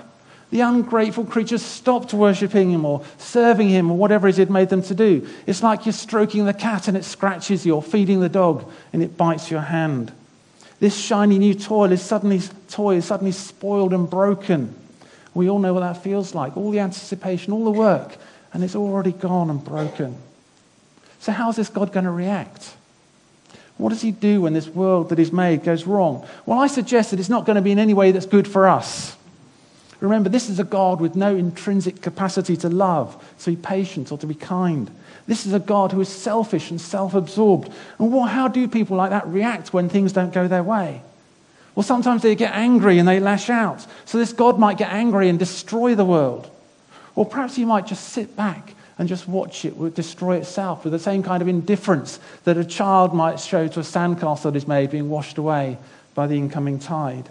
The 0.50 0.60
ungrateful 0.60 1.24
creatures 1.24 1.62
stopped 1.62 2.12
worshipping 2.12 2.70
him 2.70 2.84
or 2.84 3.04
serving 3.18 3.68
him 3.68 3.90
or 3.90 3.96
whatever 3.96 4.28
it 4.28 4.36
had 4.36 4.50
made 4.50 4.68
them 4.68 4.82
to 4.82 4.94
do. 4.94 5.26
It's 5.46 5.62
like 5.62 5.86
you're 5.86 5.92
stroking 5.92 6.44
the 6.44 6.54
cat 6.54 6.88
and 6.88 6.96
it 6.96 7.04
scratches 7.04 7.64
you, 7.64 7.74
or 7.74 7.82
feeding 7.82 8.20
the 8.20 8.28
dog 8.28 8.70
and 8.92 9.02
it 9.02 9.16
bites 9.16 9.50
your 9.50 9.60
hand. 9.60 10.12
This 10.80 10.96
shiny 10.96 11.38
new 11.38 11.54
toy 11.54 11.86
is 11.86 12.02
suddenly, 12.02 12.40
toy 12.68 12.96
is 12.96 13.04
suddenly 13.04 13.32
spoiled 13.32 13.92
and 13.92 14.08
broken. 14.08 14.74
We 15.34 15.48
all 15.48 15.58
know 15.58 15.72
what 15.72 15.80
that 15.80 16.02
feels 16.02 16.34
like. 16.34 16.56
All 16.56 16.70
the 16.70 16.80
anticipation, 16.80 17.52
all 17.52 17.64
the 17.64 17.70
work, 17.70 18.16
and 18.52 18.64
it's 18.64 18.74
already 18.74 19.12
gone 19.12 19.50
and 19.50 19.62
broken. 19.62 20.16
So, 21.20 21.32
how's 21.32 21.56
this 21.56 21.68
God 21.68 21.92
going 21.92 22.06
to 22.06 22.10
react? 22.10 22.74
What 23.80 23.88
does 23.88 24.02
he 24.02 24.10
do 24.10 24.42
when 24.42 24.52
this 24.52 24.68
world 24.68 25.08
that 25.08 25.18
he's 25.18 25.32
made 25.32 25.64
goes 25.64 25.86
wrong? 25.86 26.26
Well, 26.44 26.58
I 26.58 26.66
suggest 26.66 27.10
that 27.10 27.18
it's 27.18 27.30
not 27.30 27.46
going 27.46 27.56
to 27.56 27.62
be 27.62 27.72
in 27.72 27.78
any 27.78 27.94
way 27.94 28.12
that's 28.12 28.26
good 28.26 28.46
for 28.46 28.68
us. 28.68 29.16
Remember, 30.00 30.28
this 30.28 30.50
is 30.50 30.58
a 30.60 30.64
God 30.64 31.00
with 31.00 31.16
no 31.16 31.34
intrinsic 31.34 32.02
capacity 32.02 32.58
to 32.58 32.68
love, 32.68 33.22
to 33.40 33.50
be 33.50 33.56
patient, 33.56 34.12
or 34.12 34.18
to 34.18 34.26
be 34.26 34.34
kind. 34.34 34.90
This 35.26 35.46
is 35.46 35.54
a 35.54 35.58
God 35.58 35.92
who 35.92 36.00
is 36.02 36.10
selfish 36.10 36.70
and 36.70 36.78
self 36.78 37.14
absorbed. 37.14 37.72
And 37.98 38.12
what, 38.12 38.30
how 38.30 38.48
do 38.48 38.68
people 38.68 38.98
like 38.98 39.10
that 39.10 39.26
react 39.26 39.72
when 39.72 39.88
things 39.88 40.12
don't 40.12 40.32
go 40.32 40.46
their 40.46 40.62
way? 40.62 41.02
Well, 41.74 41.82
sometimes 41.82 42.20
they 42.20 42.34
get 42.34 42.54
angry 42.54 42.98
and 42.98 43.08
they 43.08 43.18
lash 43.18 43.48
out. 43.48 43.86
So 44.04 44.18
this 44.18 44.34
God 44.34 44.58
might 44.58 44.76
get 44.76 44.92
angry 44.92 45.30
and 45.30 45.38
destroy 45.38 45.94
the 45.94 46.04
world. 46.04 46.50
Or 47.14 47.24
perhaps 47.24 47.56
he 47.56 47.64
might 47.64 47.86
just 47.86 48.10
sit 48.10 48.36
back 48.36 48.74
and 49.00 49.08
just 49.08 49.26
watch 49.26 49.64
it 49.64 49.94
destroy 49.94 50.37
itself 50.37 50.85
with 50.85 50.93
the 50.93 50.99
same 50.99 51.23
kind 51.23 51.41
of 51.41 51.49
indifference 51.49 52.20
that 52.44 52.58
a 52.58 52.64
child 52.64 53.14
might 53.14 53.41
show 53.41 53.67
to 53.67 53.81
a 53.81 53.82
sandcastle 53.82 54.43
that 54.43 54.56
is 54.56 54.69
made 54.69 54.91
being 54.91 55.08
washed 55.08 55.38
away 55.38 55.79
by 56.14 56.26
the 56.26 56.37
incoming 56.37 56.79
tide. 56.79 57.31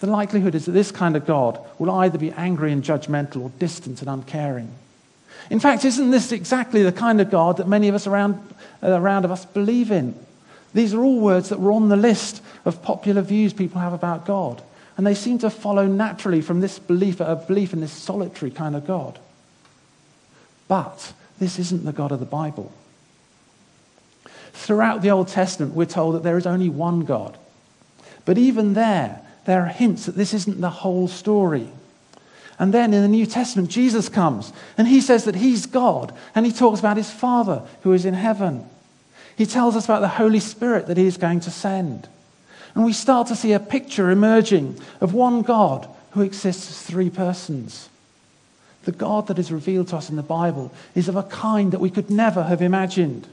The 0.00 0.08
likelihood 0.08 0.56
is 0.56 0.66
that 0.66 0.72
this 0.72 0.90
kind 0.90 1.14
of 1.14 1.24
God 1.24 1.60
will 1.78 1.92
either 1.92 2.18
be 2.18 2.32
angry 2.32 2.72
and 2.72 2.82
judgmental 2.82 3.42
or 3.42 3.52
distant 3.60 4.00
and 4.00 4.10
uncaring. 4.10 4.74
In 5.50 5.60
fact, 5.60 5.84
isn't 5.84 6.10
this 6.10 6.32
exactly 6.32 6.82
the 6.82 6.90
kind 6.90 7.20
of 7.20 7.30
God 7.30 7.58
that 7.58 7.68
many 7.68 7.86
of 7.86 7.94
us 7.94 8.08
around, 8.08 8.34
uh, 8.82 8.90
around 8.90 9.24
of 9.24 9.30
us 9.30 9.44
believe 9.44 9.92
in? 9.92 10.16
These 10.74 10.94
are 10.94 11.00
all 11.00 11.20
words 11.20 11.50
that 11.50 11.60
were 11.60 11.70
on 11.70 11.90
the 11.90 11.96
list 11.96 12.42
of 12.64 12.82
popular 12.82 13.22
views 13.22 13.52
people 13.52 13.80
have 13.80 13.92
about 13.92 14.26
God. 14.26 14.60
And 14.96 15.06
they 15.06 15.14
seem 15.14 15.38
to 15.38 15.48
follow 15.48 15.86
naturally 15.86 16.40
from 16.40 16.58
this 16.58 16.80
belief, 16.80 17.20
a 17.20 17.36
belief 17.36 17.72
in 17.72 17.80
this 17.80 17.92
solitary 17.92 18.50
kind 18.50 18.74
of 18.74 18.84
God. 18.84 19.16
But 20.70 21.14
this 21.40 21.58
isn't 21.58 21.84
the 21.84 21.92
God 21.92 22.12
of 22.12 22.20
the 22.20 22.26
Bible. 22.26 22.70
Throughout 24.52 25.02
the 25.02 25.10
Old 25.10 25.26
Testament, 25.26 25.74
we're 25.74 25.84
told 25.84 26.14
that 26.14 26.22
there 26.22 26.38
is 26.38 26.46
only 26.46 26.68
one 26.68 27.00
God. 27.00 27.36
But 28.24 28.38
even 28.38 28.74
there, 28.74 29.20
there 29.46 29.62
are 29.62 29.66
hints 29.66 30.06
that 30.06 30.14
this 30.14 30.32
isn't 30.32 30.60
the 30.60 30.70
whole 30.70 31.08
story. 31.08 31.66
And 32.56 32.72
then 32.72 32.94
in 32.94 33.02
the 33.02 33.08
New 33.08 33.26
Testament, 33.26 33.68
Jesus 33.68 34.08
comes 34.08 34.52
and 34.78 34.86
he 34.86 35.00
says 35.00 35.24
that 35.24 35.34
he's 35.34 35.66
God 35.66 36.14
and 36.36 36.46
he 36.46 36.52
talks 36.52 36.78
about 36.78 36.96
his 36.96 37.10
Father 37.10 37.64
who 37.82 37.92
is 37.92 38.04
in 38.04 38.14
heaven. 38.14 38.64
He 39.34 39.46
tells 39.46 39.74
us 39.74 39.86
about 39.86 40.02
the 40.02 40.08
Holy 40.08 40.38
Spirit 40.38 40.86
that 40.86 40.98
he 40.98 41.06
is 41.06 41.16
going 41.16 41.40
to 41.40 41.50
send. 41.50 42.06
And 42.76 42.84
we 42.84 42.92
start 42.92 43.26
to 43.26 43.34
see 43.34 43.54
a 43.54 43.58
picture 43.58 44.08
emerging 44.08 44.78
of 45.00 45.14
one 45.14 45.42
God 45.42 45.88
who 46.12 46.22
exists 46.22 46.70
as 46.70 46.82
three 46.82 47.10
persons. 47.10 47.88
The 48.84 48.92
God 48.92 49.26
that 49.26 49.38
is 49.38 49.52
revealed 49.52 49.88
to 49.88 49.96
us 49.96 50.10
in 50.10 50.16
the 50.16 50.22
Bible 50.22 50.72
is 50.94 51.08
of 51.08 51.16
a 51.16 51.22
kind 51.22 51.72
that 51.72 51.80
we 51.80 51.90
could 51.90 52.10
never 52.10 52.44
have 52.44 52.62
imagined. 52.62 53.26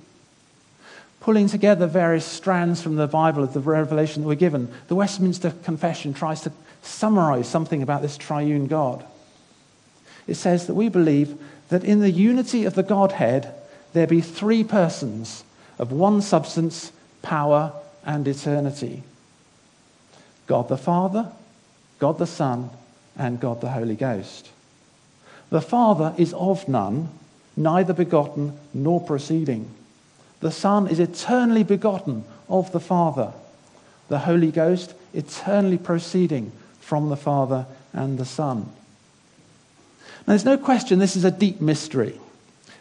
Pulling 1.21 1.47
together 1.47 1.87
various 1.87 2.25
strands 2.25 2.81
from 2.81 2.95
the 2.95 3.07
Bible 3.07 3.43
of 3.43 3.53
the 3.53 3.59
revelation 3.59 4.21
that 4.21 4.27
we're 4.27 4.35
given, 4.35 4.71
the 4.87 4.95
Westminster 4.95 5.51
Confession 5.63 6.13
tries 6.13 6.41
to 6.41 6.51
summarize 6.81 7.47
something 7.47 7.81
about 7.81 8.01
this 8.01 8.17
triune 8.17 8.67
God. 8.67 9.05
It 10.27 10.35
says 10.35 10.67
that 10.67 10.75
we 10.75 10.89
believe 10.89 11.37
that 11.69 11.83
in 11.83 11.99
the 11.99 12.11
unity 12.11 12.65
of 12.65 12.75
the 12.75 12.83
Godhead, 12.83 13.53
there 13.93 14.07
be 14.07 14.21
three 14.21 14.63
persons 14.63 15.43
of 15.79 15.91
one 15.91 16.21
substance, 16.21 16.91
power, 17.21 17.73
and 18.05 18.27
eternity. 18.27 19.03
God 20.45 20.69
the 20.69 20.77
Father, 20.77 21.31
God 21.99 22.17
the 22.17 22.27
Son, 22.27 22.69
and 23.17 23.39
God 23.39 23.61
the 23.61 23.71
Holy 23.71 23.95
Ghost. 23.95 24.49
The 25.49 25.61
Father 25.61 26.13
is 26.17 26.33
of 26.33 26.67
none, 26.67 27.09
neither 27.55 27.93
begotten 27.93 28.57
nor 28.73 28.99
proceeding. 29.01 29.69
The 30.39 30.51
Son 30.51 30.87
is 30.87 30.99
eternally 30.99 31.63
begotten 31.63 32.23
of 32.49 32.71
the 32.71 32.79
Father. 32.79 33.33
The 34.09 34.19
Holy 34.19 34.51
Ghost 34.51 34.93
eternally 35.13 35.77
proceeding 35.77 36.51
from 36.79 37.09
the 37.09 37.17
Father 37.17 37.65
and 37.93 38.17
the 38.17 38.25
Son. 38.25 38.69
Now, 40.25 40.33
there's 40.33 40.45
no 40.45 40.57
question 40.57 40.99
this 40.99 41.15
is 41.15 41.25
a 41.25 41.31
deep 41.31 41.61
mystery. 41.61 42.19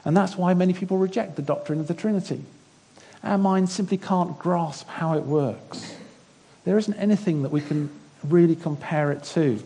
And 0.04 0.16
that's 0.16 0.36
why 0.36 0.54
many 0.54 0.72
people 0.72 0.98
reject 0.98 1.36
the 1.36 1.42
doctrine 1.42 1.80
of 1.80 1.88
the 1.88 1.94
Trinity. 1.94 2.44
Our 3.24 3.38
minds 3.38 3.72
simply 3.72 3.98
can't 3.98 4.38
grasp 4.38 4.86
how 4.88 5.16
it 5.16 5.24
works. 5.24 5.96
There 6.64 6.78
isn't 6.78 6.94
anything 6.94 7.42
that 7.42 7.50
we 7.50 7.60
can 7.60 7.90
really 8.22 8.54
compare 8.54 9.10
it 9.10 9.24
to. 9.24 9.62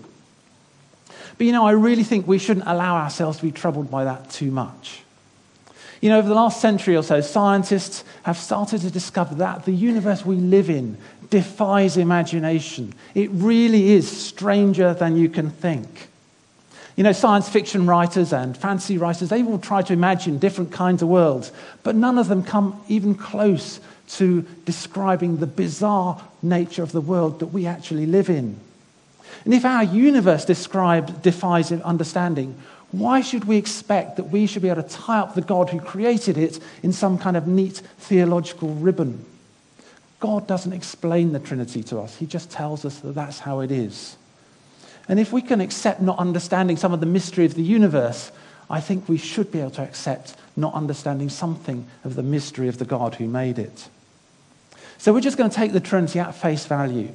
But 1.41 1.47
you 1.47 1.55
know, 1.55 1.65
I 1.65 1.71
really 1.71 2.05
think 2.05 2.29
we 2.29 2.37
shouldn't 2.37 2.67
allow 2.67 2.97
ourselves 2.97 3.39
to 3.39 3.45
be 3.45 3.51
troubled 3.51 3.91
by 3.91 4.05
that 4.05 4.29
too 4.29 4.51
much. 4.51 5.01
You 6.03 6.11
know, 6.11 6.19
over 6.19 6.29
the 6.29 6.35
last 6.35 6.61
century 6.61 6.95
or 6.95 7.03
so, 7.03 7.23
scientists 7.23 8.05
have 8.25 8.37
started 8.37 8.83
to 8.83 8.91
discover 8.91 9.37
that 9.37 9.65
the 9.65 9.73
universe 9.73 10.23
we 10.23 10.37
live 10.37 10.69
in 10.69 10.99
defies 11.31 11.97
imagination. 11.97 12.93
It 13.15 13.31
really 13.33 13.93
is 13.93 14.07
stranger 14.07 14.93
than 14.93 15.17
you 15.17 15.31
can 15.31 15.49
think. 15.49 16.09
You 16.95 17.05
know, 17.05 17.13
science 17.13 17.49
fiction 17.49 17.87
writers 17.87 18.35
and 18.35 18.55
fantasy 18.55 18.99
writers, 18.99 19.31
they've 19.31 19.49
all 19.49 19.59
tried 19.59 19.87
to 19.87 19.95
imagine 19.95 20.39
different 20.39 20.73
kinds 20.73 21.01
of 21.01 21.09
worlds, 21.09 21.53
but 21.83 21.97
none 21.97 22.19
of 22.19 22.29
them 22.29 22.43
come 22.43 22.79
even 22.87 23.15
close 23.15 23.81
to 24.09 24.43
describing 24.67 25.39
the 25.39 25.47
bizarre 25.47 26.21
nature 26.43 26.83
of 26.83 26.93
the 26.93 27.01
world 27.01 27.39
that 27.41 27.47
we 27.47 27.65
actually 27.65 28.05
live 28.05 28.29
in. 28.29 28.61
And 29.45 29.55
if 29.55 29.65
our 29.65 29.85
universe 29.85 30.45
described, 30.45 31.23
defies 31.23 31.73
understanding, 31.73 32.57
why 32.93 33.21
should 33.21 33.45
we 33.45 33.57
expect 33.57 34.17
that 34.17 34.25
we 34.25 34.47
should 34.47 34.63
be 34.63 34.69
able 34.69 34.83
to 34.83 34.89
tie 34.89 35.21
up 35.21 35.35
the 35.35 35.41
God 35.41 35.71
who 35.71 35.81
created 35.81 36.37
it 36.37 36.59
in 36.83 36.93
some 36.93 37.19
kind 37.19 37.37
of 37.37 37.47
neat 37.47 37.83
theological 37.99 38.75
ribbon? 38.75 39.25
God 40.19 40.47
doesn't 40.47 40.73
explain 40.73 41.33
the 41.33 41.39
Trinity 41.39 41.83
to 41.85 42.01
us, 42.01 42.17
He 42.17 42.27
just 42.27 42.51
tells 42.51 42.85
us 42.85 42.99
that 43.01 43.15
that's 43.15 43.39
how 43.39 43.61
it 43.61 43.71
is. 43.71 44.17
And 45.09 45.19
if 45.19 45.33
we 45.33 45.43
can 45.43 45.61
accept 45.61 46.01
not 46.01 46.19
understanding 46.19 46.77
some 46.77 46.93
of 46.93 47.01
the 47.01 47.07
mystery 47.07 47.45
of 47.45 47.55
the 47.55 47.63
universe, 47.63 48.31
I 48.69 48.81
think 48.81 49.09
we 49.09 49.17
should 49.17 49.51
be 49.51 49.61
able 49.61 49.73
to 49.73 49.83
accept 49.83 50.37
not 50.57 50.75
understanding 50.75 51.29
something 51.29 51.87
of 52.05 52.15
the 52.15 52.23
mystery 52.23 52.69
of 52.69 52.79
the 52.79 52.85
God 52.85 53.17
who 53.17 53.27
made 53.27 53.59
it. 53.59 53.89
So 54.99 55.13
we're 55.13 55.21
just 55.21 55.39
going 55.39 55.51
to 55.51 55.57
take 55.57 55.73
the 55.73 55.81
Trinity 55.81 56.21
at 56.21 56.35
face 56.35 56.67
value. 56.67 57.15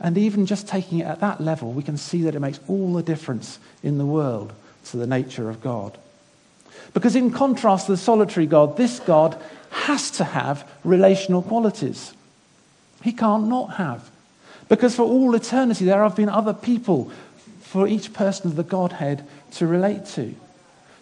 And 0.00 0.18
even 0.18 0.46
just 0.46 0.68
taking 0.68 0.98
it 0.98 1.06
at 1.06 1.20
that 1.20 1.40
level, 1.40 1.72
we 1.72 1.82
can 1.82 1.96
see 1.96 2.22
that 2.22 2.34
it 2.34 2.40
makes 2.40 2.60
all 2.68 2.92
the 2.92 3.02
difference 3.02 3.58
in 3.82 3.98
the 3.98 4.06
world 4.06 4.52
to 4.86 4.96
the 4.96 5.06
nature 5.06 5.48
of 5.48 5.62
God. 5.62 5.96
Because, 6.92 7.16
in 7.16 7.30
contrast 7.30 7.86
to 7.86 7.92
the 7.92 7.98
solitary 7.98 8.46
God, 8.46 8.76
this 8.76 9.00
God 9.00 9.40
has 9.70 10.10
to 10.12 10.24
have 10.24 10.68
relational 10.84 11.42
qualities. 11.42 12.12
He 13.02 13.12
can't 13.12 13.48
not 13.48 13.74
have. 13.74 14.10
Because 14.68 14.94
for 14.94 15.02
all 15.02 15.34
eternity, 15.34 15.84
there 15.84 16.02
have 16.02 16.16
been 16.16 16.28
other 16.28 16.54
people 16.54 17.10
for 17.60 17.86
each 17.86 18.12
person 18.12 18.50
of 18.50 18.56
the 18.56 18.62
Godhead 18.62 19.26
to 19.52 19.66
relate 19.66 20.06
to. 20.06 20.34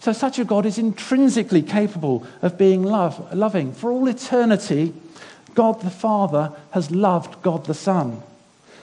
So, 0.00 0.12
such 0.12 0.38
a 0.38 0.44
God 0.44 0.66
is 0.66 0.78
intrinsically 0.78 1.62
capable 1.62 2.26
of 2.40 2.58
being 2.58 2.82
love, 2.82 3.32
loving. 3.34 3.72
For 3.72 3.92
all 3.92 4.08
eternity, 4.08 4.92
God 5.54 5.80
the 5.80 5.90
Father 5.90 6.52
has 6.72 6.90
loved 6.90 7.42
God 7.42 7.66
the 7.66 7.74
Son. 7.74 8.22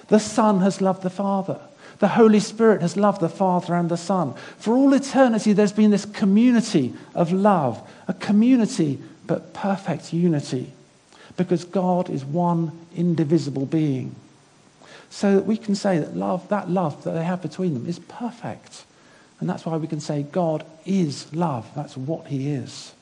The 0.09 0.19
Son 0.19 0.59
has 0.61 0.81
loved 0.81 1.03
the 1.03 1.09
Father. 1.09 1.59
The 1.99 2.09
Holy 2.09 2.39
Spirit 2.39 2.81
has 2.81 2.97
loved 2.97 3.21
the 3.21 3.29
Father 3.29 3.75
and 3.75 3.89
the 3.89 3.97
Son. 3.97 4.33
For 4.57 4.73
all 4.73 4.93
eternity, 4.93 5.53
there's 5.53 5.73
been 5.73 5.91
this 5.91 6.05
community 6.05 6.93
of 7.13 7.31
love, 7.31 7.81
a 8.07 8.13
community 8.13 8.99
but 9.27 9.53
perfect 9.53 10.13
unity, 10.13 10.71
because 11.37 11.63
God 11.63 12.09
is 12.09 12.25
one 12.25 12.71
indivisible 12.95 13.65
being. 13.65 14.15
So 15.09 15.35
that 15.35 15.45
we 15.45 15.57
can 15.57 15.75
say 15.75 15.99
that 15.99 16.15
love, 16.15 16.47
that 16.49 16.69
love 16.69 17.03
that 17.03 17.11
they 17.11 17.23
have 17.23 17.41
between 17.41 17.73
them, 17.73 17.85
is 17.85 17.99
perfect. 17.99 18.85
And 19.39 19.49
that's 19.49 19.65
why 19.65 19.77
we 19.77 19.87
can 19.87 19.99
say 19.99 20.23
God 20.23 20.65
is 20.85 21.31
love. 21.33 21.69
That's 21.75 21.97
what 21.97 22.27
He 22.27 22.51
is. 22.51 22.93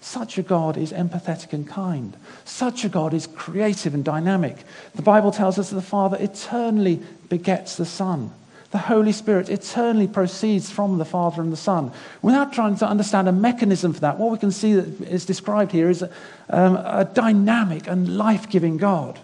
Such 0.00 0.38
a 0.38 0.42
God 0.42 0.76
is 0.76 0.92
empathetic 0.92 1.52
and 1.52 1.68
kind. 1.68 2.16
Such 2.44 2.84
a 2.84 2.88
God 2.88 3.12
is 3.12 3.26
creative 3.26 3.94
and 3.94 4.04
dynamic. 4.04 4.56
The 4.94 5.02
Bible 5.02 5.32
tells 5.32 5.58
us 5.58 5.70
that 5.70 5.76
the 5.76 5.82
Father 5.82 6.16
eternally 6.20 7.02
begets 7.28 7.76
the 7.76 7.84
Son. 7.84 8.30
The 8.70 8.78
Holy 8.78 9.12
Spirit 9.12 9.48
eternally 9.48 10.06
proceeds 10.06 10.70
from 10.70 10.98
the 10.98 11.04
Father 11.04 11.40
and 11.40 11.50
the 11.50 11.56
Son. 11.56 11.90
Without 12.20 12.52
trying 12.52 12.76
to 12.76 12.86
understand 12.86 13.26
a 13.26 13.32
mechanism 13.32 13.94
for 13.94 14.00
that, 14.00 14.18
what 14.18 14.30
we 14.30 14.38
can 14.38 14.52
see 14.52 14.74
that 14.74 15.08
is 15.08 15.24
described 15.24 15.72
here 15.72 15.88
is 15.88 16.02
a, 16.02 16.10
um, 16.50 16.76
a 16.76 17.08
dynamic 17.12 17.86
and 17.86 18.18
life 18.18 18.48
giving 18.48 18.76
God. 18.76 19.18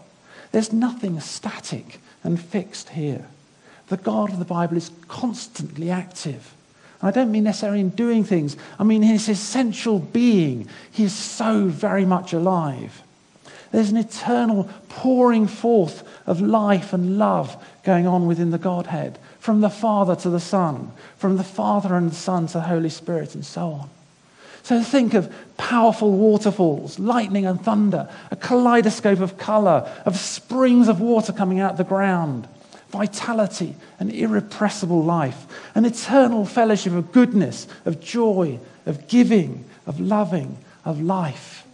There's 0.51 0.73
nothing 0.73 1.21
static 1.21 2.01
and 2.23 2.41
fixed 2.41 2.91
here. 2.91 3.27
The 3.89 3.99
God 3.99 4.33
of 4.33 4.39
the 4.39 4.45
Bible 4.47 4.79
is 4.79 4.91
constantly 5.09 5.91
active. 5.91 6.55
I 7.05 7.11
don't 7.11 7.31
mean 7.31 7.45
necessarily 7.45 7.81
in 7.81 7.91
doing 7.91 8.25
things, 8.25 8.57
I 8.79 8.85
mean 8.85 9.03
his 9.03 9.29
essential 9.29 9.99
being. 9.99 10.69
He 10.91 11.05
is 11.05 11.13
so 11.13 11.67
very 11.67 12.07
much 12.07 12.33
alive. 12.33 13.03
There's 13.73 13.91
an 13.91 13.99
eternal 13.99 14.71
pouring 14.89 15.47
forth 15.47 16.03
of 16.27 16.41
life 16.41 16.93
and 16.93 17.19
love 17.19 17.63
going 17.83 18.07
on 18.07 18.27
within 18.27 18.53
the 18.53 18.59
Godhead, 18.59 19.19
from 19.39 19.61
the 19.61 19.69
Father 19.69 20.17
to 20.17 20.31
the 20.31 20.41
Son, 20.41 20.93
from 21.19 21.37
the 21.37 21.45
Father 21.45 21.95
and 21.95 22.11
the 22.11 22.15
Son 22.15 22.47
to 22.47 22.55
the 22.55 22.61
Holy 22.63 22.89
Spirit, 22.89 23.35
and 23.35 23.45
so 23.45 23.73
on. 23.73 23.91
So 24.63 24.83
think 24.83 25.13
of 25.13 25.31
powerful 25.59 26.13
waterfalls, 26.13 26.99
lightning 26.99 27.45
and 27.45 27.61
thunder, 27.61 28.09
a 28.31 28.37
kaleidoscope 28.37 29.21
of 29.21 29.37
color, 29.37 29.93
of 30.07 30.17
springs 30.17 30.89
of 30.89 31.01
water 31.01 31.35
coming 31.35 31.61
out 31.61 31.73
of 31.73 31.77
the 31.77 31.85
ground, 31.85 32.49
vitality, 32.95 33.75
an 33.99 34.09
irrepressible 34.09 35.03
life, 35.03 35.47
an 35.75 35.85
eternal 35.85 36.47
fellowship 36.47 36.93
of 36.93 37.11
goodness, 37.11 37.67
of 37.85 38.01
joy, 38.01 38.59
of 38.87 39.09
giving, 39.09 39.65
of 39.85 39.99
loving, 39.99 40.57
of 40.85 41.01
life. 41.01 41.67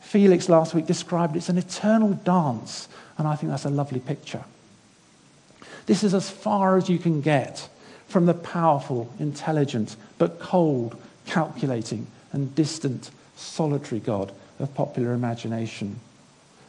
Felix 0.00 0.48
last 0.48 0.72
week 0.72 0.86
described 0.86 1.34
it 1.34 1.38
as 1.38 1.48
an 1.48 1.58
eternal 1.58 2.12
dance, 2.12 2.88
and 3.18 3.26
I 3.26 3.34
think 3.34 3.50
that's 3.50 3.64
a 3.64 3.70
lovely 3.70 3.98
picture. 3.98 4.44
This 5.86 6.04
is 6.04 6.14
as 6.14 6.30
far 6.30 6.76
as 6.76 6.88
you 6.88 6.98
can 6.98 7.20
get 7.20 7.68
from 8.06 8.26
the 8.26 8.34
powerful, 8.34 9.12
intelligent, 9.18 9.96
but 10.18 10.38
cold, 10.38 10.96
calculating, 11.26 12.06
and 12.32 12.54
distant, 12.54 13.10
solitary 13.34 14.00
God 14.00 14.30
of 14.60 14.72
popular 14.72 15.14
imagination. 15.14 15.98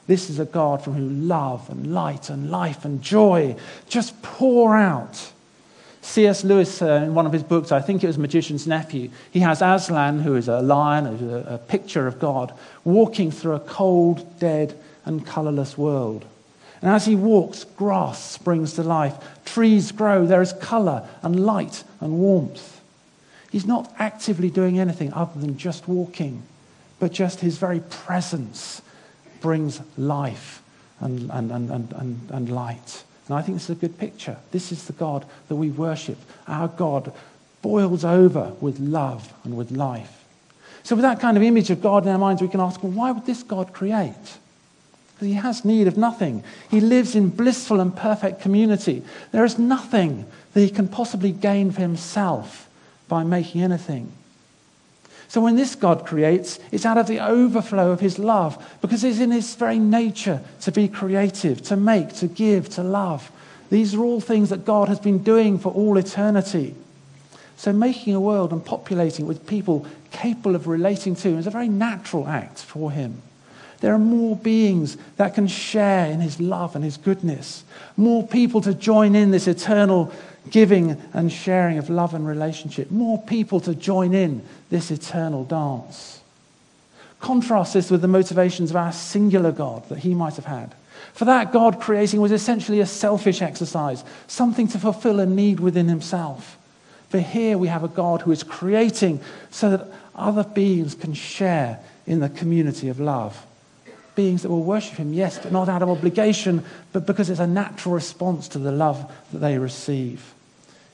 This 0.07 0.29
is 0.29 0.39
a 0.39 0.45
God 0.45 0.83
from 0.83 0.93
whom 0.93 1.27
love 1.27 1.69
and 1.69 1.93
light 1.93 2.29
and 2.29 2.51
life 2.51 2.85
and 2.85 3.01
joy 3.01 3.55
just 3.89 4.21
pour 4.21 4.77
out. 4.77 5.31
C.S. 6.01 6.43
Lewis, 6.43 6.83
uh, 6.83 7.03
in 7.03 7.15
one 7.15 7.25
of 7.25 7.33
his 7.33 7.41
books, 7.41 7.71
I 7.71 7.81
think 7.81 8.03
it 8.03 8.07
was 8.07 8.19
Magician's 8.19 8.67
Nephew, 8.67 9.09
he 9.31 9.39
has 9.39 9.63
Aslan, 9.63 10.19
who 10.19 10.35
is 10.35 10.47
a 10.47 10.61
lion, 10.61 11.07
a, 11.07 11.55
a 11.55 11.57
picture 11.57 12.05
of 12.05 12.19
God, 12.19 12.53
walking 12.83 13.31
through 13.31 13.55
a 13.55 13.59
cold, 13.59 14.39
dead, 14.39 14.77
and 15.03 15.25
colorless 15.25 15.77
world. 15.77 16.23
And 16.81 16.91
as 16.91 17.07
he 17.07 17.15
walks, 17.15 17.63
grass 17.63 18.23
springs 18.23 18.73
to 18.73 18.83
life, 18.83 19.15
trees 19.45 19.91
grow, 19.91 20.27
there 20.27 20.43
is 20.43 20.53
color 20.53 21.07
and 21.23 21.43
light 21.43 21.83
and 21.99 22.19
warmth. 22.19 22.81
He's 23.51 23.65
not 23.65 23.91
actively 23.97 24.51
doing 24.51 24.77
anything 24.77 25.11
other 25.13 25.39
than 25.39 25.57
just 25.57 25.87
walking, 25.87 26.43
but 26.99 27.11
just 27.11 27.39
his 27.39 27.57
very 27.57 27.79
presence 27.79 28.83
brings 29.45 29.79
life 29.95 30.63
and, 30.99 31.29
and, 31.29 31.51
and, 31.51 31.69
and, 31.69 32.31
and, 32.31 32.49
light. 32.49 33.03
And 33.27 33.37
I 33.37 33.43
think 33.43 33.57
this 33.57 33.65
is 33.65 33.77
a 33.77 33.79
good 33.79 33.99
picture. 33.99 34.37
This 34.49 34.71
is 34.71 34.87
the 34.87 34.93
God 34.93 35.23
that 35.49 35.55
we 35.55 35.69
worship. 35.69 36.17
Our 36.47 36.67
God 36.67 37.13
boils 37.61 38.03
over 38.03 38.53
with 38.59 38.79
love 38.79 39.31
and 39.43 39.55
with 39.55 39.69
life. 39.69 40.25
So, 40.81 40.95
with 40.95 41.03
that 41.03 41.19
kind 41.19 41.37
of 41.37 41.43
image 41.43 41.69
of 41.69 41.79
God 41.79 42.07
in 42.07 42.09
our 42.09 42.17
minds, 42.17 42.41
we 42.41 42.47
can 42.47 42.59
ask, 42.59 42.81
well, 42.81 42.91
why 42.91 43.11
would 43.11 43.27
this 43.27 43.43
God 43.43 43.71
create? 43.71 44.37
Because 45.13 45.27
he 45.27 45.33
has 45.33 45.63
need 45.63 45.85
of 45.85 45.95
nothing. 45.95 46.43
He 46.71 46.81
lives 46.81 47.15
in 47.15 47.29
blissful 47.29 47.79
and 47.79 47.95
perfect 47.95 48.41
community. 48.41 49.03
There 49.31 49.45
is 49.45 49.59
nothing 49.59 50.25
that 50.53 50.61
he 50.61 50.71
can 50.71 50.87
possibly 50.87 51.31
gain 51.31 51.69
for 51.69 51.81
himself 51.81 52.67
by 53.07 53.23
making 53.23 53.61
anything. 53.61 54.11
So 55.27 55.41
when 55.41 55.55
this 55.55 55.75
God 55.75 56.05
creates, 56.05 56.59
it's 56.71 56.85
out 56.85 56.97
of 56.97 57.07
the 57.07 57.19
overflow 57.19 57.91
of 57.91 57.99
his 57.99 58.19
love 58.19 58.63
because 58.81 59.03
it's 59.03 59.19
in 59.19 59.31
his 59.31 59.55
very 59.55 59.79
nature 59.79 60.41
to 60.61 60.71
be 60.71 60.87
creative, 60.87 61.61
to 61.63 61.75
make, 61.75 62.13
to 62.15 62.27
give, 62.27 62.69
to 62.69 62.83
love. 62.83 63.31
These 63.69 63.95
are 63.95 64.03
all 64.03 64.21
things 64.21 64.49
that 64.49 64.65
God 64.65 64.87
has 64.87 64.99
been 64.99 65.23
doing 65.23 65.57
for 65.57 65.73
all 65.73 65.97
eternity. 65.97 66.75
So 67.57 67.73
making 67.73 68.13
a 68.13 68.19
world 68.19 68.51
and 68.51 68.63
populating 68.63 69.25
it 69.25 69.27
with 69.27 69.47
people 69.47 69.85
capable 70.11 70.55
of 70.55 70.67
relating 70.67 71.15
to 71.17 71.37
is 71.37 71.47
a 71.47 71.51
very 71.51 71.69
natural 71.69 72.27
act 72.27 72.59
for 72.59 72.91
him. 72.91 73.21
There 73.85 73.93
are 73.93 73.99
more 73.99 74.35
beings 74.35 74.97
that 75.17 75.35
can 75.35 75.45
share 75.45 76.07
in 76.07 76.19
his 76.19 76.39
love 76.39 76.75
and 76.75 76.83
his 76.83 76.97
goodness, 76.97 77.63
more 77.95 78.27
people 78.27 78.59
to 78.61 78.73
join 78.73 79.13
in 79.13 79.29
this 79.29 79.47
eternal 79.47 80.11
giving 80.49 80.99
and 81.13 81.31
sharing 81.31 81.77
of 81.77 81.87
love 81.87 82.15
and 82.15 82.25
relationship, 82.25 82.89
more 82.89 83.21
people 83.21 83.59
to 83.59 83.75
join 83.75 84.15
in 84.15 84.41
this 84.71 84.89
eternal 84.89 85.45
dance. 85.45 86.19
Contrast 87.19 87.75
this 87.75 87.91
with 87.91 88.01
the 88.01 88.07
motivations 88.07 88.71
of 88.71 88.75
our 88.75 88.91
singular 88.91 89.51
God 89.51 89.87
that 89.89 89.99
he 89.99 90.15
might 90.15 90.37
have 90.37 90.45
had. 90.45 90.73
For 91.13 91.25
that, 91.25 91.53
God 91.53 91.79
creating 91.79 92.19
was 92.19 92.31
essentially 92.31 92.79
a 92.79 92.87
selfish 92.87 93.43
exercise, 93.43 94.03
something 94.25 94.67
to 94.69 94.79
fulfill 94.79 95.19
a 95.19 95.27
need 95.27 95.59
within 95.59 95.89
himself. 95.89 96.57
For 97.09 97.19
here 97.19 97.59
we 97.59 97.67
have 97.67 97.83
a 97.83 97.87
God 97.87 98.23
who 98.23 98.31
is 98.31 98.41
creating 98.41 99.21
so 99.51 99.69
that 99.69 99.87
other 100.15 100.43
beings 100.43 100.95
can 100.95 101.13
share 101.13 101.81
in 102.07 102.19
the 102.19 102.29
community 102.29 102.89
of 102.89 102.99
love. 102.99 103.45
Beings 104.15 104.43
that 104.43 104.49
will 104.49 104.63
worship 104.63 104.95
him, 104.95 105.13
yes, 105.13 105.39
but 105.39 105.51
not 105.51 105.69
out 105.69 105.81
of 105.81 105.89
obligation, 105.89 106.63
but 106.93 107.05
because 107.05 107.29
it's 107.29 107.39
a 107.39 107.47
natural 107.47 107.93
response 107.93 108.47
to 108.49 108.59
the 108.59 108.71
love 108.71 109.11
that 109.31 109.39
they 109.39 109.57
receive. 109.57 110.33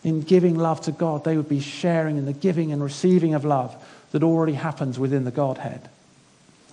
In 0.03 0.21
giving 0.21 0.57
love 0.57 0.81
to 0.81 0.91
God, 0.91 1.23
they 1.23 1.37
would 1.37 1.49
be 1.49 1.59
sharing 1.59 2.17
in 2.17 2.25
the 2.25 2.33
giving 2.33 2.71
and 2.71 2.83
receiving 2.83 3.35
of 3.35 3.45
love 3.45 3.75
that 4.11 4.23
already 4.23 4.53
happens 4.53 4.97
within 4.97 5.23
the 5.23 5.31
Godhead. 5.31 5.89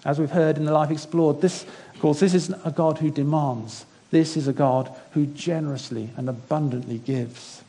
As 0.05 0.19
we've 0.19 0.31
heard 0.31 0.57
in 0.57 0.65
the 0.65 0.73
Life 0.73 0.91
Explored, 0.91 1.41
this, 1.41 1.65
of 1.95 2.01
course, 2.01 2.21
this 2.21 2.35
isn't 2.35 2.61
a 2.65 2.71
God 2.71 2.99
who 2.99 3.11
demands. 3.11 3.85
This 4.11 4.37
is 4.37 4.49
a 4.49 4.53
God 4.53 4.91
who 5.13 5.27
generously 5.27 6.11
and 6.17 6.29
abundantly 6.29 6.99
gives. 6.99 7.63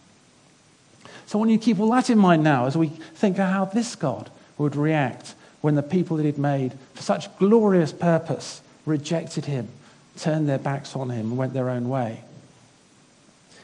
So 1.26 1.38
I 1.38 1.40
want 1.40 1.52
you 1.52 1.58
to 1.58 1.64
keep 1.64 1.80
all 1.80 1.92
that 1.92 2.10
in 2.10 2.18
mind 2.18 2.44
now 2.44 2.66
as 2.66 2.78
we 2.78 2.88
think 2.88 3.38
of 3.38 3.50
how 3.50 3.66
this 3.66 3.96
God 3.96 4.32
would 4.58 4.76
react 4.76 5.36
when 5.62 5.76
the 5.76 5.84
people 5.84 6.18
that 6.18 6.26
he'd 6.26 6.38
made 6.38 6.74
for 6.94 7.02
such 7.02 7.36
glorious 7.38 7.92
purpose 7.92 8.62
rejected 8.90 9.46
him, 9.46 9.70
turned 10.18 10.50
their 10.50 10.58
backs 10.58 10.96
on 10.96 11.10
him, 11.10 11.30
and 11.30 11.38
went 11.38 11.54
their 11.54 11.70
own 11.70 11.88
way. 11.88 12.24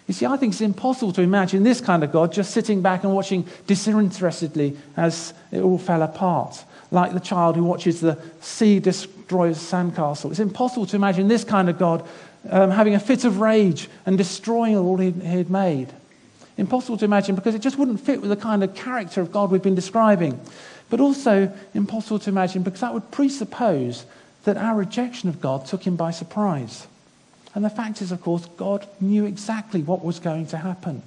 You 0.08 0.13
see, 0.13 0.25
I 0.25 0.38
think 0.38 0.53
it's 0.53 0.62
impossible 0.62 1.13
to 1.13 1.22
imagine 1.22 1.63
this 1.63 1.82
kind 1.82 2.03
of 2.03 2.12
God 2.12 2.32
just 2.32 2.51
sitting 2.51 2.82
back 2.82 3.03
and 3.03 3.13
watching 3.13 3.48
disinterestedly 3.65 4.77
as 4.96 5.34
it 5.51 5.62
all 5.62 5.79
fell 5.79 6.03
apart, 6.03 6.63
like 6.91 7.13
the 7.13 7.20
child 7.20 7.55
who 7.55 7.63
watches 7.63 8.01
the 8.01 8.20
sea 8.39 8.79
destroy 8.79 9.48
his 9.48 9.58
sandcastle. 9.58 10.29
It's 10.29 10.39
impossible 10.39 10.86
to 10.88 10.96
imagine 10.96 11.27
this 11.27 11.44
kind 11.44 11.70
of 11.70 11.79
God 11.79 12.08
um, 12.51 12.70
having 12.70 12.94
a 12.94 13.00
fit 13.00 13.25
of 13.25 13.39
rage 13.39 13.89
and 14.05 14.15
destroying 14.15 14.77
all 14.77 14.98
he 14.98 15.12
had 15.12 15.50
made. 15.50 15.91
Impossible 16.58 16.98
to 16.98 17.05
imagine 17.05 17.36
because 17.36 17.55
it 17.55 17.60
just 17.60 17.79
wouldn't 17.79 18.00
fit 18.00 18.22
with 18.22 18.29
the 18.29 18.36
kind 18.36 18.63
of 18.63 18.75
character 18.75 19.22
of 19.22 19.32
God 19.32 19.50
we've 19.50 19.63
been 19.63 19.75
describing. 19.75 20.39
But 20.91 21.00
also 21.00 21.51
impossible 21.74 22.20
to 22.20 22.29
imagine 22.29 22.62
because 22.62 22.82
that 22.82 22.94
would 22.94 23.10
presuppose 23.10 24.05
that 24.46 24.58
our 24.58 24.75
rejection 24.75 25.30
of 25.30 25.42
God 25.42 25.66
took 25.66 25.84
him 25.84 25.96
by 25.96 26.12
surprise. 26.12 26.88
And 27.54 27.64
the 27.64 27.70
fact 27.70 28.02
is, 28.02 28.12
of 28.12 28.22
course, 28.22 28.46
God 28.58 28.88
knew 29.00 29.25
exactly 29.25 29.82
what 29.82 30.04
was 30.04 30.20
going 30.20 30.48
to 30.48 30.58
happen. 30.58 31.04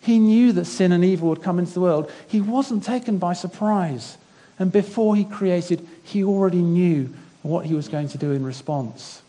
He 0.00 0.18
knew 0.18 0.52
that 0.52 0.66
sin 0.66 0.92
and 0.92 1.04
evil 1.04 1.30
would 1.30 1.42
come 1.42 1.58
into 1.58 1.72
the 1.72 1.80
world. 1.80 2.10
He 2.28 2.40
wasn't 2.40 2.84
taken 2.84 3.18
by 3.18 3.32
surprise. 3.32 4.18
And 4.58 4.70
before 4.70 5.16
he 5.16 5.24
created, 5.24 5.86
he 6.02 6.22
already 6.22 6.62
knew 6.62 7.12
what 7.42 7.66
he 7.66 7.74
was 7.74 7.88
going 7.88 8.08
to 8.08 8.18
do 8.18 8.32
in 8.32 8.44
response. 8.44 9.22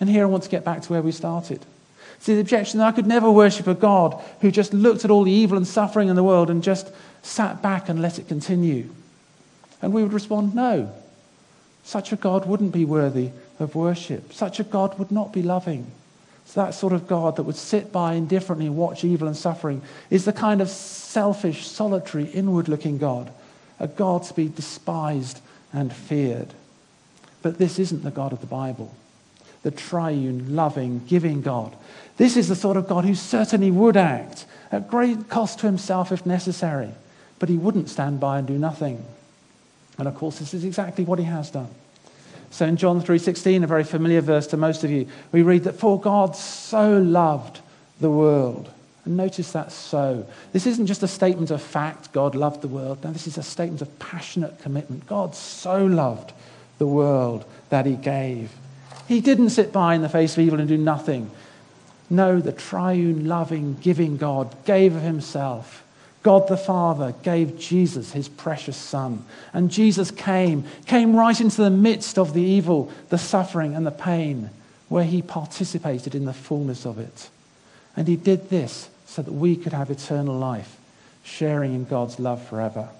And 0.00 0.08
here 0.08 0.22
I 0.22 0.28
want 0.28 0.42
to 0.44 0.50
get 0.50 0.64
back 0.64 0.82
to 0.82 0.92
where 0.92 1.02
we 1.02 1.12
started. 1.12 1.64
See, 2.18 2.34
the 2.34 2.40
objection 2.40 2.78
that 2.78 2.88
I 2.88 2.92
could 2.92 3.06
never 3.06 3.30
worship 3.30 3.66
a 3.66 3.74
God 3.74 4.22
who 4.40 4.50
just 4.50 4.74
looked 4.74 5.04
at 5.04 5.10
all 5.10 5.24
the 5.24 5.32
evil 5.32 5.56
and 5.56 5.66
suffering 5.66 6.08
in 6.08 6.16
the 6.16 6.24
world 6.24 6.50
and 6.50 6.62
just 6.62 6.90
sat 7.22 7.62
back 7.62 7.88
and 7.88 8.02
let 8.02 8.18
it 8.18 8.28
continue. 8.28 8.90
And 9.80 9.92
we 9.92 10.02
would 10.02 10.12
respond, 10.12 10.54
no. 10.54 10.92
Such 11.82 12.12
a 12.12 12.16
God 12.16 12.46
wouldn't 12.46 12.72
be 12.72 12.84
worthy 12.84 13.30
of 13.58 13.74
worship. 13.74 14.32
Such 14.32 14.60
a 14.60 14.64
God 14.64 14.98
would 14.98 15.10
not 15.10 15.32
be 15.32 15.42
loving. 15.42 15.90
So 16.46 16.64
that 16.64 16.74
sort 16.74 16.92
of 16.92 17.06
God 17.06 17.36
that 17.36 17.44
would 17.44 17.56
sit 17.56 17.92
by 17.92 18.14
indifferently 18.14 18.66
and 18.66 18.76
watch 18.76 19.04
evil 19.04 19.28
and 19.28 19.36
suffering 19.36 19.82
is 20.10 20.24
the 20.24 20.32
kind 20.32 20.60
of 20.60 20.68
selfish, 20.68 21.66
solitary, 21.68 22.24
inward 22.24 22.68
looking 22.68 22.98
God, 22.98 23.30
a 23.78 23.86
God 23.86 24.24
to 24.24 24.34
be 24.34 24.48
despised 24.48 25.40
and 25.72 25.92
feared. 25.92 26.48
But 27.42 27.58
this 27.58 27.78
isn't 27.78 28.02
the 28.02 28.10
God 28.10 28.32
of 28.32 28.40
the 28.40 28.46
Bible, 28.46 28.94
the 29.62 29.70
triune, 29.70 30.56
loving, 30.56 31.02
giving 31.06 31.40
God. 31.40 31.76
This 32.16 32.36
is 32.36 32.48
the 32.48 32.56
sort 32.56 32.76
of 32.76 32.88
God 32.88 33.04
who 33.04 33.14
certainly 33.14 33.70
would 33.70 33.96
act 33.96 34.44
at 34.72 34.90
great 34.90 35.28
cost 35.28 35.60
to 35.60 35.66
himself 35.66 36.12
if 36.12 36.26
necessary, 36.26 36.90
but 37.38 37.48
he 37.48 37.56
wouldn't 37.56 37.88
stand 37.88 38.20
by 38.20 38.38
and 38.38 38.46
do 38.46 38.58
nothing. 38.58 39.04
And 40.00 40.08
of 40.08 40.14
course, 40.14 40.38
this 40.38 40.54
is 40.54 40.64
exactly 40.64 41.04
what 41.04 41.18
he 41.18 41.26
has 41.26 41.50
done. 41.50 41.68
So 42.50 42.66
in 42.66 42.76
John 42.76 43.00
3:16, 43.00 43.62
a 43.62 43.66
very 43.66 43.84
familiar 43.84 44.20
verse 44.20 44.46
to 44.48 44.56
most 44.56 44.82
of 44.82 44.90
you, 44.90 45.06
we 45.30 45.42
read 45.42 45.64
that 45.64 45.78
for 45.78 46.00
God 46.00 46.34
so 46.34 46.98
loved 46.98 47.60
the 48.00 48.10
world. 48.10 48.70
And 49.04 49.16
notice 49.16 49.52
that 49.52 49.72
so. 49.72 50.26
This 50.52 50.66
isn't 50.66 50.86
just 50.86 51.02
a 51.02 51.08
statement 51.08 51.50
of 51.50 51.62
fact, 51.62 52.12
God 52.12 52.34
loved 52.34 52.60
the 52.60 52.68
world. 52.68 52.98
No, 53.04 53.12
this 53.12 53.26
is 53.26 53.38
a 53.38 53.42
statement 53.42 53.82
of 53.82 53.98
passionate 53.98 54.58
commitment. 54.60 55.06
God 55.06 55.34
so 55.34 55.84
loved 55.84 56.32
the 56.78 56.86
world 56.86 57.44
that 57.68 57.86
he 57.86 57.94
gave. 57.94 58.50
He 59.06 59.20
didn't 59.20 59.50
sit 59.50 59.72
by 59.72 59.94
in 59.94 60.02
the 60.02 60.08
face 60.08 60.32
of 60.32 60.40
evil 60.40 60.60
and 60.60 60.68
do 60.68 60.76
nothing. 60.76 61.30
No, 62.08 62.40
the 62.40 62.52
triune, 62.52 63.26
loving, 63.28 63.76
giving 63.80 64.16
God 64.16 64.54
gave 64.64 64.96
of 64.96 65.02
himself 65.02 65.84
God 66.22 66.48
the 66.48 66.56
Father 66.56 67.14
gave 67.22 67.58
Jesus 67.58 68.12
his 68.12 68.28
precious 68.28 68.76
Son. 68.76 69.24
And 69.52 69.70
Jesus 69.70 70.10
came, 70.10 70.64
came 70.86 71.16
right 71.16 71.40
into 71.40 71.62
the 71.62 71.70
midst 71.70 72.18
of 72.18 72.34
the 72.34 72.42
evil, 72.42 72.92
the 73.08 73.18
suffering, 73.18 73.74
and 73.74 73.86
the 73.86 73.90
pain, 73.90 74.50
where 74.88 75.04
he 75.04 75.22
participated 75.22 76.14
in 76.14 76.26
the 76.26 76.34
fullness 76.34 76.84
of 76.84 76.98
it. 76.98 77.30
And 77.96 78.06
he 78.06 78.16
did 78.16 78.50
this 78.50 78.90
so 79.06 79.22
that 79.22 79.32
we 79.32 79.56
could 79.56 79.72
have 79.72 79.90
eternal 79.90 80.38
life, 80.38 80.76
sharing 81.24 81.74
in 81.74 81.84
God's 81.84 82.20
love 82.20 82.46
forever. 82.46 82.90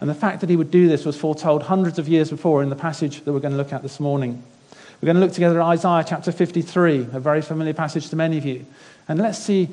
And 0.00 0.10
the 0.10 0.14
fact 0.14 0.42
that 0.42 0.50
he 0.50 0.56
would 0.56 0.70
do 0.70 0.88
this 0.88 1.06
was 1.06 1.16
foretold 1.16 1.62
hundreds 1.62 1.98
of 1.98 2.06
years 2.06 2.28
before 2.28 2.62
in 2.62 2.68
the 2.68 2.76
passage 2.76 3.22
that 3.24 3.32
we're 3.32 3.40
going 3.40 3.52
to 3.52 3.58
look 3.58 3.72
at 3.72 3.82
this 3.82 3.98
morning. 3.98 4.42
We're 5.00 5.06
going 5.06 5.16
to 5.16 5.20
look 5.20 5.32
together 5.32 5.60
at 5.60 5.66
Isaiah 5.66 6.04
chapter 6.06 6.32
53, 6.32 7.08
a 7.12 7.20
very 7.20 7.40
familiar 7.40 7.72
passage 7.72 8.10
to 8.10 8.16
many 8.16 8.36
of 8.36 8.44
you. 8.44 8.66
And 9.08 9.18
let's 9.18 9.38
see 9.38 9.70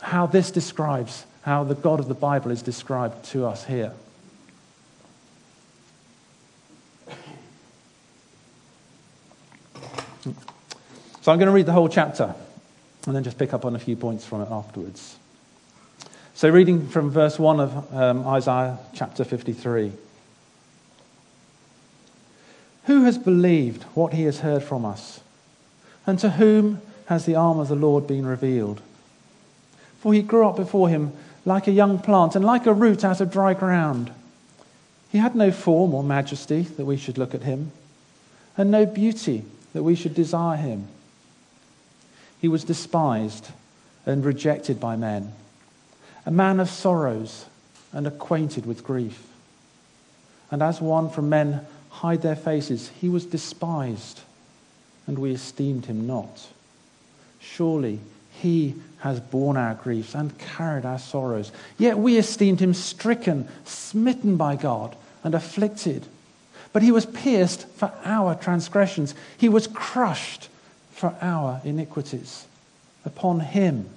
how 0.00 0.26
this 0.26 0.50
describes 0.50 1.24
how 1.42 1.64
the 1.64 1.74
God 1.74 2.00
of 2.00 2.08
the 2.08 2.14
Bible 2.14 2.50
is 2.50 2.62
described 2.62 3.24
to 3.26 3.46
us 3.46 3.64
here. 3.64 3.92
So 11.22 11.32
I'm 11.32 11.38
going 11.38 11.46
to 11.48 11.52
read 11.52 11.66
the 11.66 11.72
whole 11.72 11.88
chapter 11.88 12.34
and 13.06 13.14
then 13.14 13.22
just 13.22 13.38
pick 13.38 13.52
up 13.52 13.64
on 13.64 13.76
a 13.76 13.78
few 13.78 13.96
points 13.96 14.24
from 14.24 14.40
it 14.40 14.48
afterwards. 14.50 15.16
So, 16.34 16.48
reading 16.50 16.88
from 16.88 17.10
verse 17.10 17.38
1 17.38 17.60
of 17.60 17.94
um, 17.94 18.26
Isaiah 18.26 18.78
chapter 18.94 19.24
53. 19.24 19.92
Who 22.84 23.04
has 23.04 23.18
believed 23.18 23.82
what 23.94 24.14
he 24.14 24.22
has 24.22 24.40
heard 24.40 24.62
from 24.62 24.84
us? 24.84 25.20
And 26.06 26.18
to 26.20 26.30
whom 26.30 26.80
has 27.06 27.26
the 27.26 27.34
arm 27.34 27.58
of 27.58 27.68
the 27.68 27.74
Lord 27.74 28.06
been 28.06 28.24
revealed? 28.24 28.80
For 30.00 30.14
he 30.14 30.22
grew 30.22 30.48
up 30.48 30.56
before 30.56 30.88
him 30.88 31.12
like 31.48 31.66
a 31.66 31.72
young 31.72 31.98
plant 31.98 32.36
and 32.36 32.44
like 32.44 32.66
a 32.66 32.74
root 32.74 33.02
out 33.04 33.22
of 33.22 33.32
dry 33.32 33.54
ground. 33.54 34.12
He 35.10 35.18
had 35.18 35.34
no 35.34 35.50
form 35.50 35.94
or 35.94 36.04
majesty 36.04 36.62
that 36.62 36.84
we 36.84 36.98
should 36.98 37.16
look 37.16 37.34
at 37.34 37.42
him, 37.42 37.72
and 38.56 38.70
no 38.70 38.84
beauty 38.84 39.44
that 39.72 39.82
we 39.82 39.94
should 39.94 40.14
desire 40.14 40.58
him. 40.58 40.86
He 42.38 42.48
was 42.48 42.64
despised 42.64 43.48
and 44.04 44.24
rejected 44.24 44.78
by 44.78 44.96
men, 44.96 45.32
a 46.26 46.30
man 46.30 46.60
of 46.60 46.68
sorrows 46.68 47.46
and 47.92 48.06
acquainted 48.06 48.66
with 48.66 48.84
grief. 48.84 49.26
And 50.50 50.62
as 50.62 50.82
one 50.82 51.08
from 51.08 51.30
men 51.30 51.66
hide 51.88 52.20
their 52.20 52.36
faces, 52.36 52.90
he 53.00 53.08
was 53.08 53.24
despised, 53.24 54.20
and 55.06 55.18
we 55.18 55.32
esteemed 55.32 55.86
him 55.86 56.06
not. 56.06 56.48
Surely 57.40 58.00
he 58.40 58.74
has 58.98 59.20
borne 59.20 59.56
our 59.56 59.74
griefs 59.74 60.14
and 60.14 60.36
carried 60.38 60.84
our 60.84 60.98
sorrows. 60.98 61.52
Yet 61.76 61.98
we 61.98 62.16
esteemed 62.16 62.60
him 62.60 62.74
stricken, 62.74 63.48
smitten 63.64 64.36
by 64.36 64.56
God, 64.56 64.96
and 65.24 65.34
afflicted. 65.34 66.06
But 66.72 66.82
he 66.82 66.92
was 66.92 67.06
pierced 67.06 67.66
for 67.68 67.92
our 68.04 68.34
transgressions, 68.34 69.14
he 69.36 69.48
was 69.48 69.66
crushed 69.66 70.48
for 70.92 71.14
our 71.20 71.60
iniquities. 71.64 72.46
Upon 73.04 73.40
him 73.40 73.88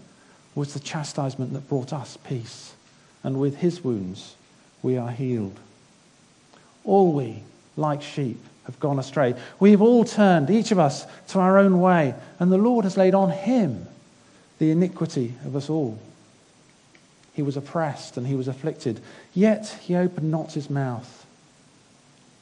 was 0.56 0.74
the 0.74 0.80
chastisement 0.80 1.54
that 1.54 1.70
brought 1.70 1.94
us 1.94 2.18
peace, 2.18 2.74
and 3.24 3.40
with 3.40 3.58
his 3.58 3.84
wounds 3.84 4.36
we 4.82 4.98
are 4.98 5.12
healed. 5.12 5.58
All 6.84 7.14
we, 7.14 7.44
like 7.76 8.02
sheep, 8.02 8.40
have 8.66 8.80
gone 8.80 9.00
astray. 9.00 9.36
We 9.60 9.72
have 9.72 9.82
all 9.82 10.06
turned, 10.06 10.50
each 10.50 10.72
of 10.72 10.80
us, 10.80 11.06
to 11.30 11.40
our 11.40 11.58
own 11.58 11.80
way, 11.80 12.14
and 12.40 12.52
the 12.52 12.58
Lord 12.58 12.86
has 12.86 12.98
laid 12.98 13.16
on 13.16 13.32
him 13.32 13.88
the 14.62 14.70
iniquity 14.70 15.34
of 15.44 15.56
us 15.56 15.72
all. 15.72 15.98
He 17.34 17.42
was 17.42 17.58
oppressed 17.58 18.16
and 18.16 18.28
he 18.28 18.36
was 18.36 18.48
afflicted, 18.48 19.02
yet 19.34 19.76
he 19.82 19.96
opened 19.96 20.30
not 20.30 20.54
his 20.54 20.70
mouth. 20.70 21.26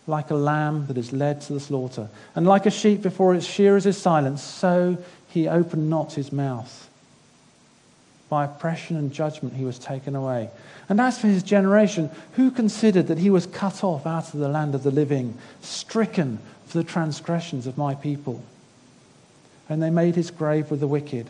Like 0.06 0.30
a 0.30 0.36
lamb 0.36 0.88
that 0.88 0.98
is 0.98 1.14
led 1.14 1.40
to 1.44 1.54
the 1.54 1.62
slaughter, 1.62 2.10
and 2.36 2.46
like 2.46 2.66
a 2.66 2.72
sheep 2.72 3.02
before 3.02 3.36
its 3.36 3.46
shearers 3.46 3.86
is 3.86 3.98
silent, 3.98 4.40
so 4.40 4.98
he 5.30 5.48
opened 5.48 5.90
not 5.90 6.12
his 6.12 6.34
mouth. 6.34 6.90
By 8.28 8.44
oppression 8.44 8.98
and 8.98 9.14
judgment 9.14 9.56
he 9.56 9.64
was 9.64 9.80
taken 9.80 10.14
away. 10.14 10.50
And 10.90 11.00
as 11.00 11.18
for 11.18 11.28
his 11.28 11.42
generation, 11.42 12.10
who 12.34 12.52
considered 12.52 13.08
that 13.08 13.20
he 13.20 13.30
was 13.30 13.46
cut 13.46 13.82
off 13.82 14.06
out 14.06 14.34
of 14.34 14.42
the 14.42 14.50
land 14.50 14.76
of 14.76 14.84
the 14.84 14.92
living, 14.92 15.38
stricken 15.62 16.40
for 16.66 16.80
the 16.80 16.84
transgressions 16.84 17.66
of 17.66 17.78
my 17.78 17.96
people? 17.96 18.44
And 19.70 19.82
they 19.82 19.90
made 19.90 20.16
his 20.16 20.32
grave 20.32 20.70
with 20.70 20.82
the 20.82 20.88
wicked 20.88 21.30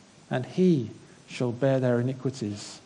and 0.31 0.45
he 0.45 0.89
shall 1.27 1.51
bear 1.51 1.79
their 1.79 1.99
iniquities. 1.99 2.79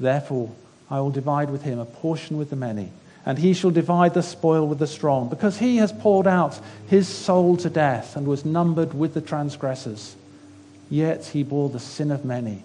Therefore, 0.00 0.50
I 0.90 1.00
will 1.00 1.10
divide 1.10 1.50
with 1.50 1.62
him 1.62 1.78
a 1.78 1.84
portion 1.84 2.36
with 2.36 2.50
the 2.50 2.56
many 2.56 2.90
and 3.26 3.38
he 3.38 3.52
shall 3.52 3.70
divide 3.70 4.14
the 4.14 4.22
spoil 4.22 4.66
with 4.66 4.78
the 4.78 4.86
strong, 4.86 5.28
because 5.28 5.58
he 5.58 5.76
has 5.76 5.92
poured 5.92 6.26
out 6.26 6.58
his 6.88 7.06
soul 7.06 7.56
to 7.58 7.68
death 7.68 8.16
and 8.16 8.26
was 8.26 8.44
numbered 8.44 8.94
with 8.94 9.14
the 9.14 9.20
transgressors. 9.20 10.16
Yet 10.88 11.26
he 11.26 11.42
bore 11.42 11.68
the 11.68 11.80
sin 11.80 12.10
of 12.10 12.24
many 12.24 12.62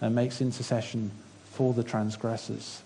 and 0.00 0.14
makes 0.14 0.40
intercession 0.40 1.10
for 1.50 1.72
the 1.72 1.82
transgressors. 1.82 2.82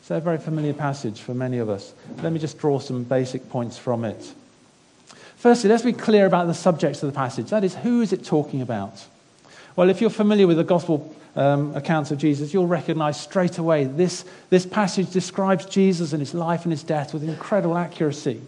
It's 0.00 0.10
a 0.10 0.20
very 0.20 0.38
familiar 0.38 0.72
passage 0.72 1.20
for 1.20 1.34
many 1.34 1.58
of 1.58 1.68
us. 1.68 1.92
Let 2.22 2.32
me 2.32 2.38
just 2.38 2.58
draw 2.58 2.78
some 2.78 3.02
basic 3.02 3.48
points 3.50 3.76
from 3.76 4.04
it. 4.04 4.32
Firstly, 5.46 5.70
let's 5.70 5.84
be 5.84 5.92
clear 5.92 6.26
about 6.26 6.48
the 6.48 6.54
subject 6.54 7.00
of 7.04 7.08
the 7.08 7.12
passage. 7.12 7.50
That 7.50 7.62
is, 7.62 7.76
who 7.76 8.00
is 8.00 8.12
it 8.12 8.24
talking 8.24 8.62
about? 8.62 9.06
Well, 9.76 9.88
if 9.90 10.00
you're 10.00 10.10
familiar 10.10 10.48
with 10.48 10.56
the 10.56 10.64
gospel 10.64 11.14
um, 11.36 11.72
accounts 11.76 12.10
of 12.10 12.18
Jesus, 12.18 12.52
you'll 12.52 12.66
recognize 12.66 13.20
straight 13.20 13.56
away 13.56 13.84
this, 13.84 14.24
this 14.50 14.66
passage 14.66 15.08
describes 15.12 15.64
Jesus 15.64 16.12
and 16.12 16.20
his 16.20 16.34
life 16.34 16.64
and 16.64 16.72
his 16.72 16.82
death 16.82 17.14
with 17.14 17.22
incredible 17.22 17.78
accuracy. 17.78 18.42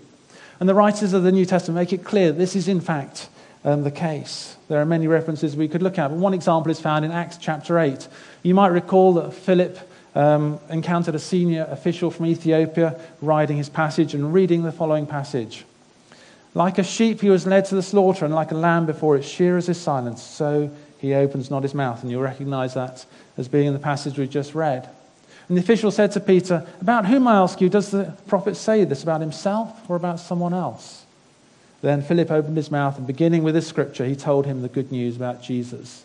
And 0.58 0.68
the 0.68 0.74
writers 0.74 1.12
of 1.12 1.22
the 1.22 1.30
New 1.30 1.46
Testament 1.46 1.76
make 1.76 1.92
it 1.92 2.04
clear 2.04 2.32
this 2.32 2.56
is, 2.56 2.66
in 2.66 2.80
fact, 2.80 3.28
um, 3.64 3.84
the 3.84 3.92
case. 3.92 4.56
There 4.66 4.82
are 4.82 4.84
many 4.84 5.06
references 5.06 5.54
we 5.54 5.68
could 5.68 5.84
look 5.84 6.00
at, 6.00 6.08
but 6.08 6.16
one 6.16 6.34
example 6.34 6.72
is 6.72 6.80
found 6.80 7.04
in 7.04 7.12
Acts 7.12 7.36
chapter 7.36 7.78
8. 7.78 8.08
You 8.42 8.54
might 8.54 8.72
recall 8.72 9.14
that 9.14 9.34
Philip 9.34 9.78
um, 10.16 10.58
encountered 10.68 11.14
a 11.14 11.20
senior 11.20 11.64
official 11.70 12.10
from 12.10 12.26
Ethiopia 12.26 13.00
writing 13.22 13.56
his 13.56 13.68
passage 13.68 14.14
and 14.14 14.34
reading 14.34 14.64
the 14.64 14.72
following 14.72 15.06
passage. 15.06 15.64
Like 16.58 16.78
a 16.78 16.82
sheep, 16.82 17.20
he 17.20 17.30
was 17.30 17.46
led 17.46 17.66
to 17.66 17.76
the 17.76 17.84
slaughter, 17.84 18.24
and 18.24 18.34
like 18.34 18.50
a 18.50 18.56
lamb 18.56 18.84
before 18.84 19.16
its 19.16 19.28
shearers 19.28 19.68
is 19.68 19.80
silenced, 19.80 20.34
so 20.34 20.68
he 20.98 21.14
opens 21.14 21.52
not 21.52 21.62
his 21.62 21.72
mouth. 21.72 22.02
And 22.02 22.10
you'll 22.10 22.20
recognize 22.20 22.74
that 22.74 23.06
as 23.36 23.46
being 23.46 23.68
in 23.68 23.74
the 23.74 23.78
passage 23.78 24.18
we've 24.18 24.28
just 24.28 24.56
read. 24.56 24.88
And 25.48 25.56
the 25.56 25.62
official 25.62 25.92
said 25.92 26.10
to 26.12 26.20
Peter, 26.20 26.66
About 26.80 27.06
whom, 27.06 27.28
I 27.28 27.36
ask 27.36 27.60
you, 27.60 27.68
does 27.68 27.92
the 27.92 28.12
prophet 28.26 28.56
say 28.56 28.82
this? 28.82 29.04
About 29.04 29.20
himself 29.20 29.88
or 29.88 29.94
about 29.94 30.18
someone 30.18 30.52
else? 30.52 31.04
Then 31.80 32.02
Philip 32.02 32.28
opened 32.32 32.56
his 32.56 32.72
mouth, 32.72 32.98
and 32.98 33.06
beginning 33.06 33.44
with 33.44 33.54
this 33.54 33.68
scripture, 33.68 34.04
he 34.04 34.16
told 34.16 34.44
him 34.44 34.60
the 34.60 34.68
good 34.68 34.90
news 34.90 35.14
about 35.14 35.40
Jesus. 35.40 36.04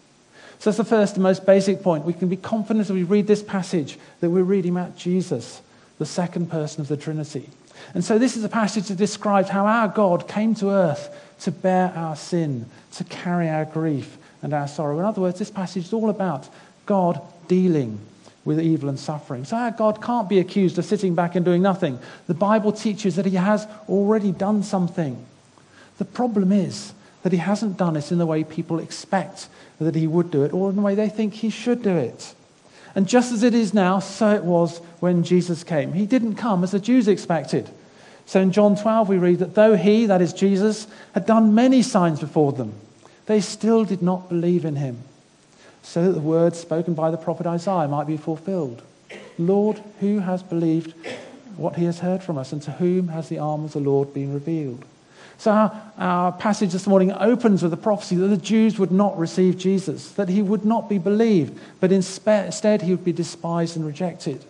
So 0.59 0.69
that's 0.69 0.77
the 0.77 0.85
first 0.85 1.15
and 1.15 1.23
most 1.23 1.47
basic 1.47 1.81
point. 1.81 2.05
We 2.05 2.13
can 2.13 2.29
be 2.29 2.37
confident 2.37 2.81
as 2.81 2.91
we 2.91 3.01
read 3.01 3.25
this 3.25 3.41
passage 3.41 3.97
that 4.19 4.29
we're 4.29 4.43
reading 4.43 4.73
about 4.73 4.97
Jesus, 4.97 5.63
the 5.97 6.05
second 6.05 6.51
person 6.51 6.81
of 6.81 6.89
the 6.89 6.95
Trinity. 6.95 7.49
And 7.93 8.03
so 8.03 8.17
this 8.17 8.37
is 8.37 8.43
a 8.43 8.49
passage 8.49 8.87
that 8.87 8.97
describes 8.97 9.49
how 9.49 9.65
our 9.65 9.87
God 9.87 10.27
came 10.27 10.55
to 10.55 10.69
earth 10.69 11.15
to 11.41 11.51
bear 11.51 11.91
our 11.95 12.15
sin, 12.15 12.65
to 12.93 13.03
carry 13.03 13.49
our 13.49 13.65
grief, 13.65 14.17
and 14.41 14.53
our 14.53 14.67
sorrow. 14.67 14.99
In 14.99 15.05
other 15.05 15.21
words, 15.21 15.39
this 15.39 15.51
passage 15.51 15.85
is 15.85 15.93
all 15.93 16.09
about 16.09 16.47
God 16.85 17.21
dealing 17.47 17.99
with 18.45 18.59
evil 18.59 18.89
and 18.89 18.99
suffering. 18.99 19.45
So 19.45 19.55
our 19.55 19.71
God 19.71 20.01
can't 20.01 20.27
be 20.27 20.39
accused 20.39 20.77
of 20.77 20.85
sitting 20.85 21.15
back 21.15 21.35
and 21.35 21.45
doing 21.45 21.61
nothing. 21.61 21.99
The 22.27 22.33
Bible 22.33 22.73
teaches 22.73 23.15
that 23.15 23.25
he 23.25 23.35
has 23.35 23.65
already 23.87 24.31
done 24.31 24.63
something. 24.63 25.25
The 25.97 26.05
problem 26.05 26.51
is 26.51 26.93
that 27.23 27.31
he 27.31 27.37
hasn't 27.37 27.77
done 27.77 27.95
it 27.95 28.11
in 28.11 28.17
the 28.17 28.25
way 28.25 28.43
people 28.43 28.79
expect 28.79 29.47
that 29.79 29.95
he 29.95 30.07
would 30.07 30.29
do 30.29 30.43
it 30.43 30.53
or 30.53 30.69
in 30.69 30.75
the 30.75 30.81
way 30.81 30.95
they 30.95 31.09
think 31.09 31.33
he 31.33 31.49
should 31.49 31.81
do 31.81 31.95
it. 31.95 32.35
And 32.95 33.07
just 33.07 33.31
as 33.31 33.43
it 33.43 33.53
is 33.53 33.73
now, 33.73 33.99
so 33.99 34.35
it 34.35 34.43
was 34.43 34.79
when 34.99 35.23
Jesus 35.23 35.63
came. 35.63 35.93
He 35.93 36.05
didn't 36.05 36.35
come 36.35 36.63
as 36.63 36.71
the 36.71 36.79
Jews 36.79 37.07
expected. 37.07 37.69
So 38.25 38.39
in 38.39 38.51
John 38.51 38.75
12, 38.75 39.09
we 39.09 39.17
read 39.17 39.39
that 39.39 39.55
though 39.55 39.75
he, 39.75 40.05
that 40.05 40.21
is 40.21 40.33
Jesus, 40.33 40.87
had 41.13 41.25
done 41.25 41.55
many 41.55 41.81
signs 41.81 42.19
before 42.19 42.53
them, 42.53 42.73
they 43.25 43.41
still 43.41 43.83
did 43.83 44.01
not 44.01 44.29
believe 44.29 44.65
in 44.65 44.75
him, 44.75 44.99
so 45.81 46.05
that 46.05 46.11
the 46.11 46.19
words 46.19 46.59
spoken 46.59 46.93
by 46.93 47.09
the 47.09 47.17
prophet 47.17 47.47
Isaiah 47.47 47.87
might 47.87 48.07
be 48.07 48.17
fulfilled. 48.17 48.81
Lord, 49.37 49.81
who 49.99 50.19
has 50.19 50.43
believed 50.43 50.93
what 51.57 51.75
he 51.75 51.85
has 51.85 51.99
heard 51.99 52.23
from 52.23 52.37
us, 52.37 52.51
and 52.51 52.61
to 52.63 52.71
whom 52.71 53.09
has 53.09 53.29
the 53.29 53.39
arm 53.39 53.65
of 53.65 53.73
the 53.73 53.79
Lord 53.79 54.13
been 54.13 54.33
revealed? 54.33 54.85
So, 55.37 55.51
our, 55.51 55.91
our, 55.97 56.31
passage 56.31 56.71
this 56.71 56.87
morning 56.87 57.11
opens 57.11 57.63
with 57.63 57.73
a 57.73 57.77
prophecy 57.77 58.15
that 58.15 58.27
the 58.27 58.37
Jews 58.37 58.79
would 58.79 58.91
not 58.91 59.17
receive 59.17 59.57
Jesus, 59.57 60.11
that 60.11 60.29
he 60.29 60.41
would 60.41 60.63
not 60.63 60.87
be 60.87 60.97
believed, 60.97 61.59
but 61.79 61.91
instead 61.91 62.81
he 62.81 62.91
would 62.91 63.03
be 63.03 63.11
despised 63.11 63.75
and 63.75 63.85
rejected. 63.85 64.43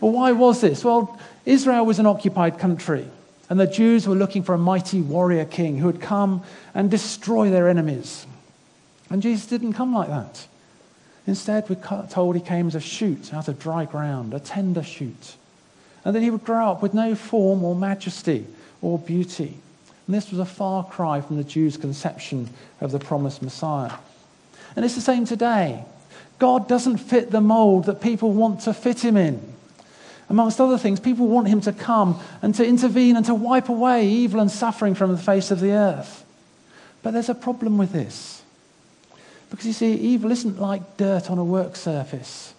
Well, 0.00 0.12
why 0.12 0.32
was 0.32 0.60
this? 0.60 0.84
Well, 0.84 1.18
Israel 1.44 1.84
was 1.84 1.98
an 1.98 2.06
occupied 2.06 2.58
country. 2.58 3.08
And 3.50 3.60
the 3.60 3.66
Jews 3.66 4.08
were 4.08 4.14
looking 4.14 4.42
for 4.42 4.54
a 4.54 4.58
mighty 4.58 5.00
warrior 5.00 5.44
king 5.44 5.78
who 5.78 5.86
would 5.86 6.00
come 6.00 6.42
and 6.74 6.90
destroy 6.90 7.50
their 7.50 7.68
enemies. 7.68 8.26
And 9.10 9.22
Jesus 9.22 9.46
didn't 9.46 9.74
come 9.74 9.94
like 9.94 10.08
that. 10.08 10.46
Instead, 11.26 11.68
we're 11.68 12.06
told 12.08 12.36
he 12.36 12.40
came 12.40 12.66
as 12.66 12.74
a 12.74 12.80
shoot 12.80 13.32
out 13.32 13.48
of 13.48 13.58
dry 13.58 13.84
ground, 13.84 14.34
a 14.34 14.40
tender 14.40 14.82
shoot. 14.82 15.36
And 16.04 16.14
that 16.14 16.20
he 16.20 16.30
would 16.30 16.44
grow 16.44 16.70
up 16.70 16.82
with 16.82 16.94
no 16.94 17.14
form 17.14 17.64
or 17.64 17.74
majesty 17.74 18.46
or 18.82 18.98
beauty. 18.98 19.58
And 20.06 20.14
this 20.14 20.30
was 20.30 20.38
a 20.38 20.44
far 20.44 20.84
cry 20.84 21.20
from 21.20 21.36
the 21.36 21.44
Jews' 21.44 21.76
conception 21.76 22.50
of 22.80 22.92
the 22.92 22.98
promised 22.98 23.42
Messiah. 23.42 23.92
And 24.76 24.84
it's 24.84 24.94
the 24.94 25.00
same 25.00 25.24
today. 25.24 25.84
God 26.38 26.68
doesn't 26.68 26.98
fit 26.98 27.30
the 27.30 27.40
mold 27.40 27.86
that 27.86 28.00
people 28.00 28.32
want 28.32 28.60
to 28.62 28.74
fit 28.74 29.04
him 29.04 29.16
in. 29.16 29.40
Amongst 30.28 30.60
other 30.60 30.78
things, 30.78 31.00
people 31.00 31.28
want 31.28 31.48
him 31.48 31.60
to 31.62 31.72
come 31.72 32.20
and 32.42 32.54
to 32.54 32.66
intervene 32.66 33.16
and 33.16 33.26
to 33.26 33.34
wipe 33.34 33.68
away 33.68 34.06
evil 34.06 34.40
and 34.40 34.50
suffering 34.50 34.94
from 34.94 35.12
the 35.12 35.18
face 35.18 35.50
of 35.50 35.60
the 35.60 35.72
earth. 35.72 36.24
But 37.02 37.12
there's 37.12 37.28
a 37.28 37.34
problem 37.34 37.78
with 37.78 37.92
this. 37.92 38.42
Because 39.50 39.66
you 39.66 39.72
see, 39.72 39.94
evil 39.94 40.30
isn't 40.30 40.58
like 40.58 40.96
dirt 40.96 41.30
on 41.30 41.38
a 41.38 41.44
work 41.44 41.76
surface, 41.76 42.54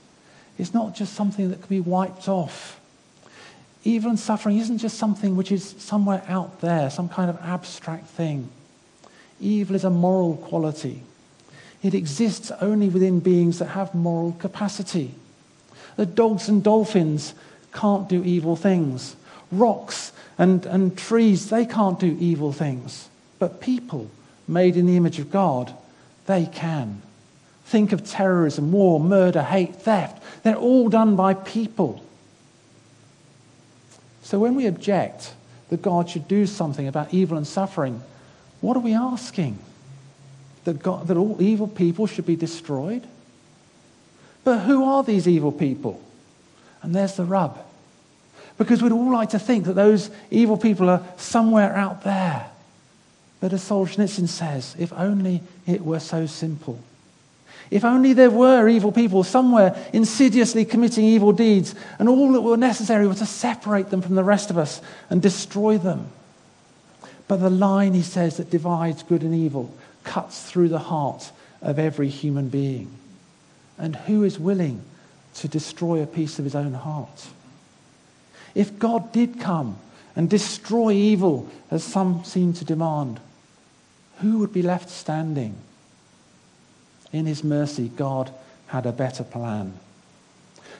it's 0.57 0.73
not 0.73 0.95
just 0.95 1.13
something 1.13 1.49
that 1.49 1.59
can 1.59 1.67
be 1.67 1.81
wiped 1.81 2.29
off. 2.29 2.79
Evil 3.87 4.09
and 4.09 4.19
suffering 4.19 4.57
isn't 4.57 4.79
just 4.79 4.97
something 4.97 5.37
which 5.37 5.51
is 5.51 5.75
somewhere 5.77 6.23
out 6.27 6.59
there, 6.59 6.89
some 6.89 7.07
kind 7.07 7.29
of 7.29 7.37
abstract 7.41 8.07
thing. 8.07 8.49
Evil 9.39 9.75
is 9.75 9.83
a 9.83 9.91
moral 9.91 10.37
quality. 10.37 11.03
It 11.83 11.93
exists 11.93 12.51
only 12.61 12.89
within 12.89 13.19
beings 13.19 13.59
that 13.59 13.67
have 13.67 13.93
moral 13.93 14.31
capacity. 14.33 15.13
The 15.97 16.07
dogs 16.07 16.49
and 16.49 16.63
dolphins 16.63 17.35
can't 17.73 18.09
do 18.09 18.23
evil 18.23 18.55
things. 18.55 19.15
Rocks 19.51 20.11
and, 20.39 20.65
and 20.65 20.97
trees, 20.97 21.51
they 21.51 21.65
can't 21.65 21.99
do 21.99 22.17
evil 22.19 22.51
things. 22.51 23.07
But 23.37 23.61
people 23.61 24.09
made 24.47 24.77
in 24.77 24.87
the 24.87 24.97
image 24.97 25.19
of 25.19 25.31
God, 25.31 25.73
they 26.25 26.47
can. 26.47 27.03
Think 27.65 27.91
of 27.91 28.03
terrorism, 28.03 28.71
war, 28.71 28.99
murder, 28.99 29.43
hate, 29.43 29.75
theft. 29.75 30.23
They're 30.43 30.55
all 30.55 30.89
done 30.89 31.15
by 31.15 31.35
people. 31.35 32.04
So 34.25 34.39
when 34.39 34.55
we 34.55 34.65
object 34.65 35.35
that 35.69 35.83
God 35.83 36.09
should 36.09 36.27
do 36.27 36.47
something 36.47 36.87
about 36.87 37.13
evil 37.13 37.37
and 37.37 37.45
suffering, 37.45 38.01
what 38.59 38.75
are 38.75 38.79
we 38.79 38.95
asking? 38.95 39.59
That, 40.63 40.81
God, 40.81 41.07
that 41.09 41.15
all 41.15 41.39
evil 41.39 41.67
people 41.67 42.07
should 42.07 42.25
be 42.25 42.35
destroyed? 42.35 43.05
But 44.43 44.61
who 44.61 44.83
are 44.83 45.03
these 45.03 45.27
evil 45.27 45.51
people? 45.51 46.01
And 46.81 46.95
there's 46.95 47.15
the 47.15 47.23
rub. 47.23 47.63
Because 48.57 48.81
we'd 48.81 48.91
all 48.91 49.13
like 49.13 49.29
to 49.29 49.39
think 49.39 49.65
that 49.65 49.73
those 49.73 50.09
evil 50.31 50.57
people 50.57 50.89
are 50.89 51.03
somewhere 51.17 51.75
out 51.75 52.03
there. 52.03 52.49
But 53.41 53.53
as 53.53 53.61
Solzhenitsyn 53.61 54.27
says, 54.27 54.75
if 54.79 54.91
only 54.93 55.43
it 55.67 55.85
were 55.85 55.99
so 55.99 56.25
simple. 56.25 56.79
If 57.71 57.83
only 57.83 58.13
there 58.13 58.29
were 58.29 58.67
evil 58.67 58.91
people 58.91 59.23
somewhere 59.23 59.75
insidiously 59.91 60.65
committing 60.65 61.05
evil 61.05 61.31
deeds, 61.31 61.73
and 61.99 62.07
all 62.07 62.31
that 62.33 62.41
were 62.41 62.57
necessary 62.57 63.07
was 63.07 63.19
to 63.19 63.25
separate 63.25 63.89
them 63.89 64.01
from 64.01 64.15
the 64.15 64.23
rest 64.23 64.49
of 64.49 64.57
us 64.57 64.81
and 65.09 65.21
destroy 65.21 65.77
them. 65.77 66.09
But 67.27 67.37
the 67.37 67.49
line, 67.49 67.93
he 67.93 68.03
says, 68.03 68.37
that 68.37 68.51
divides 68.51 69.03
good 69.03 69.23
and 69.23 69.33
evil 69.33 69.73
cuts 70.03 70.43
through 70.43 70.69
the 70.69 70.79
heart 70.79 71.31
of 71.61 71.79
every 71.79 72.09
human 72.09 72.49
being. 72.49 72.91
And 73.77 73.95
who 73.95 74.23
is 74.23 74.39
willing 74.39 74.81
to 75.35 75.47
destroy 75.47 76.01
a 76.01 76.07
piece 76.07 76.39
of 76.39 76.45
his 76.45 76.55
own 76.55 76.73
heart. 76.73 77.27
If 78.53 78.79
God 78.79 79.11
did 79.11 79.39
come 79.39 79.77
and 80.15 80.29
destroy 80.29 80.91
evil, 80.91 81.49
as 81.69 81.83
some 81.83 82.23
seem 82.23 82.53
to 82.53 82.63
demand, 82.63 83.19
who 84.19 84.39
would 84.39 84.53
be 84.53 84.61
left 84.61 84.89
standing? 84.89 85.55
In 87.15 87.25
his 87.25 87.43
mercy, 87.43 87.89
God 87.89 88.31
had 88.67 88.85
a 88.85 88.91
better 88.91 89.23
plan. 89.23 89.73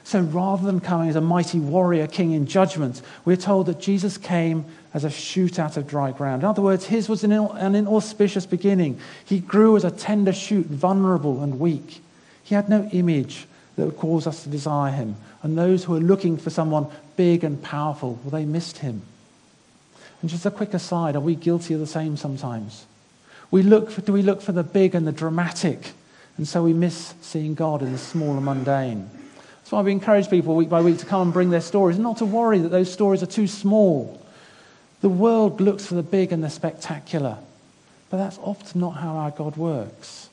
So 0.04 0.20
rather 0.20 0.64
than 0.64 0.78
coming 0.78 1.08
as 1.08 1.16
a 1.16 1.20
mighty 1.20 1.58
warrior 1.58 2.06
king 2.06 2.30
in 2.30 2.46
judgment, 2.46 3.02
we're 3.24 3.36
told 3.36 3.66
that 3.66 3.80
Jesus 3.80 4.16
came 4.16 4.64
as 4.94 5.02
a 5.02 5.10
shoot 5.10 5.58
out 5.58 5.76
of 5.76 5.88
dry 5.88 6.12
ground. 6.12 6.42
In 6.42 6.48
other 6.48 6.62
words, 6.62 6.86
his 6.86 7.08
was 7.08 7.24
an, 7.24 7.32
an 7.32 7.74
inauspicious 7.74 8.46
beginning. 8.46 9.00
He 9.24 9.40
grew 9.40 9.76
as 9.76 9.82
a 9.82 9.90
tender 9.90 10.32
shoot, 10.32 10.66
vulnerable 10.66 11.42
and 11.42 11.58
weak. 11.58 12.00
He 12.44 12.54
had 12.54 12.68
no 12.68 12.88
image 12.92 13.46
that 13.74 13.84
would 13.84 13.96
cause 13.96 14.28
us 14.28 14.44
to 14.44 14.48
desire 14.48 14.92
him. 14.92 15.16
And 15.42 15.58
those 15.58 15.84
who 15.84 15.96
are 15.96 16.00
looking 16.00 16.36
for 16.36 16.50
someone 16.50 16.86
big 17.16 17.42
and 17.42 17.60
powerful, 17.60 18.20
well, 18.22 18.30
they 18.30 18.44
missed 18.44 18.78
him. 18.78 19.02
And 20.20 20.30
just 20.30 20.46
a 20.46 20.50
quick 20.52 20.72
aside, 20.72 21.16
are 21.16 21.20
we 21.20 21.34
guilty 21.34 21.74
of 21.74 21.80
the 21.80 21.86
same 21.86 22.16
sometimes? 22.16 22.86
We 23.50 23.62
look 23.62 23.90
for, 23.90 24.02
do 24.02 24.12
we 24.12 24.22
look 24.22 24.40
for 24.40 24.52
the 24.52 24.62
big 24.62 24.94
and 24.94 25.06
the 25.06 25.12
dramatic? 25.12 25.92
And 26.36 26.46
so 26.46 26.62
we 26.62 26.72
miss 26.72 27.14
seeing 27.20 27.54
God 27.54 27.82
in 27.82 27.92
the 27.92 27.98
small 27.98 28.32
and 28.32 28.44
mundane. 28.44 29.10
That's 29.58 29.72
why 29.72 29.82
we 29.82 29.92
encourage 29.92 30.30
people 30.30 30.54
week 30.54 30.68
by 30.68 30.80
week 30.80 30.98
to 30.98 31.06
come 31.06 31.22
and 31.22 31.32
bring 31.32 31.50
their 31.50 31.60
stories, 31.60 31.96
and 31.96 32.04
not 32.04 32.18
to 32.18 32.26
worry 32.26 32.58
that 32.58 32.68
those 32.68 32.92
stories 32.92 33.22
are 33.22 33.26
too 33.26 33.46
small. 33.46 34.22
The 35.00 35.08
world 35.08 35.60
looks 35.60 35.86
for 35.86 35.94
the 35.94 36.02
big 36.02 36.32
and 36.32 36.44
the 36.44 36.50
spectacular, 36.50 37.38
but 38.10 38.18
that's 38.18 38.38
often 38.38 38.80
not 38.80 38.90
how 38.90 39.16
our 39.16 39.30
God 39.30 39.56
works. 39.56 40.28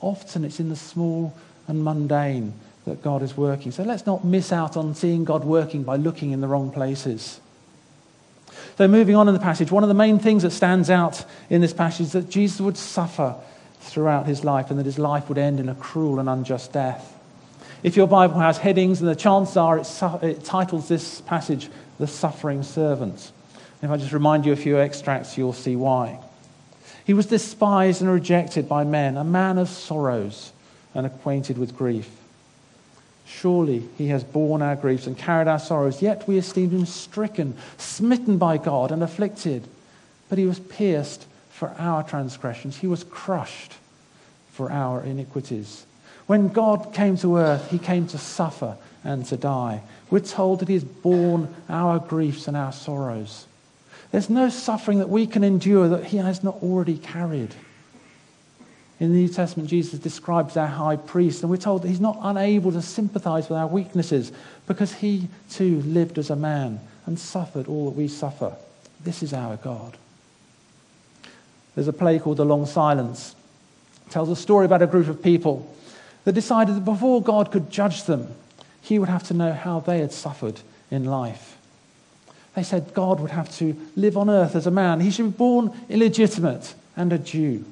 Often 0.00 0.44
it's 0.44 0.60
in 0.60 0.68
the 0.68 0.76
small 0.76 1.34
and 1.66 1.82
mundane 1.82 2.52
that 2.84 3.02
God 3.02 3.22
is 3.22 3.36
working. 3.36 3.72
So 3.72 3.82
let's 3.82 4.06
not 4.06 4.24
miss 4.24 4.52
out 4.52 4.76
on 4.76 4.94
seeing 4.94 5.24
God 5.24 5.44
working 5.44 5.82
by 5.82 5.96
looking 5.96 6.30
in 6.30 6.40
the 6.40 6.48
wrong 6.48 6.70
places. 6.70 7.40
So, 8.78 8.86
moving 8.86 9.16
on 9.16 9.26
in 9.26 9.34
the 9.34 9.40
passage, 9.40 9.72
one 9.72 9.82
of 9.82 9.88
the 9.88 9.94
main 9.94 10.18
things 10.18 10.42
that 10.42 10.50
stands 10.50 10.90
out 10.90 11.24
in 11.50 11.60
this 11.60 11.72
passage 11.72 12.06
is 12.06 12.12
that 12.12 12.30
Jesus 12.30 12.60
would 12.60 12.76
suffer 12.76 13.34
throughout 13.86 14.26
his 14.26 14.44
life 14.44 14.70
and 14.70 14.78
that 14.78 14.86
his 14.86 14.98
life 14.98 15.28
would 15.28 15.38
end 15.38 15.60
in 15.60 15.68
a 15.68 15.74
cruel 15.74 16.18
and 16.18 16.28
unjust 16.28 16.72
death. 16.72 17.12
If 17.82 17.96
your 17.96 18.06
Bible 18.06 18.40
has 18.40 18.58
headings, 18.58 19.00
and 19.00 19.08
the 19.08 19.14
chances 19.14 19.56
are 19.56 19.78
it 20.22 20.44
titles 20.44 20.88
this 20.88 21.20
passage, 21.20 21.68
The 21.98 22.06
Suffering 22.06 22.62
Servant. 22.62 23.30
If 23.82 23.90
I 23.90 23.96
just 23.96 24.12
remind 24.12 24.46
you 24.46 24.52
a 24.52 24.56
few 24.56 24.78
extracts, 24.78 25.36
you'll 25.36 25.52
see 25.52 25.76
why. 25.76 26.18
He 27.04 27.14
was 27.14 27.26
despised 27.26 28.02
and 28.02 28.10
rejected 28.10 28.68
by 28.68 28.84
men, 28.84 29.16
a 29.16 29.24
man 29.24 29.58
of 29.58 29.68
sorrows 29.68 30.52
and 30.94 31.06
acquainted 31.06 31.58
with 31.58 31.76
grief. 31.76 32.10
Surely 33.26 33.88
he 33.98 34.08
has 34.08 34.24
borne 34.24 34.62
our 34.62 34.76
griefs 34.76 35.06
and 35.06 35.16
carried 35.16 35.46
our 35.46 35.58
sorrows, 35.58 36.00
yet 36.00 36.26
we 36.26 36.38
esteemed 36.38 36.72
him 36.72 36.86
stricken, 36.86 37.56
smitten 37.76 38.38
by 38.38 38.56
God, 38.56 38.90
and 38.90 39.02
afflicted. 39.02 39.68
But 40.28 40.38
he 40.38 40.46
was 40.46 40.58
pierced 40.58 41.26
for 41.56 41.74
our 41.78 42.02
transgressions, 42.02 42.76
he 42.76 42.86
was 42.86 43.02
crushed 43.02 43.72
for 44.52 44.70
our 44.70 45.02
iniquities. 45.02 45.86
When 46.26 46.48
God 46.48 46.92
came 46.92 47.16
to 47.18 47.38
earth, 47.38 47.70
he 47.70 47.78
came 47.78 48.06
to 48.08 48.18
suffer 48.18 48.76
and 49.02 49.24
to 49.26 49.38
die. 49.38 49.80
We're 50.10 50.20
told 50.20 50.60
that 50.60 50.68
he 50.68 50.74
has 50.74 50.84
borne 50.84 51.54
our 51.70 51.98
griefs 51.98 52.46
and 52.46 52.58
our 52.58 52.72
sorrows. 52.72 53.46
There's 54.12 54.28
no 54.28 54.50
suffering 54.50 54.98
that 54.98 55.08
we 55.08 55.26
can 55.26 55.42
endure 55.42 55.88
that 55.88 56.04
he 56.04 56.18
has 56.18 56.44
not 56.44 56.62
already 56.62 56.98
carried. 56.98 57.54
In 59.00 59.12
the 59.12 59.20
New 59.20 59.28
Testament, 59.28 59.70
Jesus 59.70 59.98
describes 59.98 60.58
our 60.58 60.66
high 60.66 60.96
priest, 60.96 61.40
and 61.40 61.50
we're 61.50 61.56
told 61.56 61.82
that 61.82 61.88
he's 61.88 62.00
not 62.00 62.18
unable 62.20 62.72
to 62.72 62.82
sympathize 62.82 63.48
with 63.48 63.56
our 63.56 63.66
weaknesses 63.66 64.30
because 64.66 64.92
he 64.92 65.28
too 65.50 65.80
lived 65.86 66.18
as 66.18 66.28
a 66.28 66.36
man 66.36 66.80
and 67.06 67.18
suffered 67.18 67.66
all 67.66 67.86
that 67.86 67.96
we 67.96 68.08
suffer. 68.08 68.54
This 69.02 69.22
is 69.22 69.32
our 69.32 69.56
God. 69.56 69.96
There's 71.76 71.88
a 71.88 71.92
play 71.92 72.18
called 72.18 72.38
The 72.38 72.44
Long 72.44 72.66
Silence. 72.66 73.36
It 74.06 74.10
tells 74.10 74.30
a 74.30 74.34
story 74.34 74.64
about 74.64 74.82
a 74.82 74.86
group 74.86 75.08
of 75.08 75.22
people 75.22 75.72
that 76.24 76.32
decided 76.32 76.74
that 76.74 76.84
before 76.84 77.22
God 77.22 77.52
could 77.52 77.70
judge 77.70 78.04
them, 78.04 78.34
he 78.80 78.98
would 78.98 79.10
have 79.10 79.22
to 79.24 79.34
know 79.34 79.52
how 79.52 79.80
they 79.80 80.00
had 80.00 80.12
suffered 80.12 80.60
in 80.90 81.04
life. 81.04 81.56
They 82.54 82.62
said 82.62 82.94
God 82.94 83.20
would 83.20 83.30
have 83.30 83.54
to 83.58 83.76
live 83.94 84.16
on 84.16 84.30
earth 84.30 84.56
as 84.56 84.66
a 84.66 84.70
man. 84.70 85.00
He 85.00 85.10
should 85.10 85.32
be 85.32 85.36
born 85.36 85.70
illegitimate 85.90 86.74
and 86.96 87.12
a 87.12 87.18
Jew. 87.18 87.64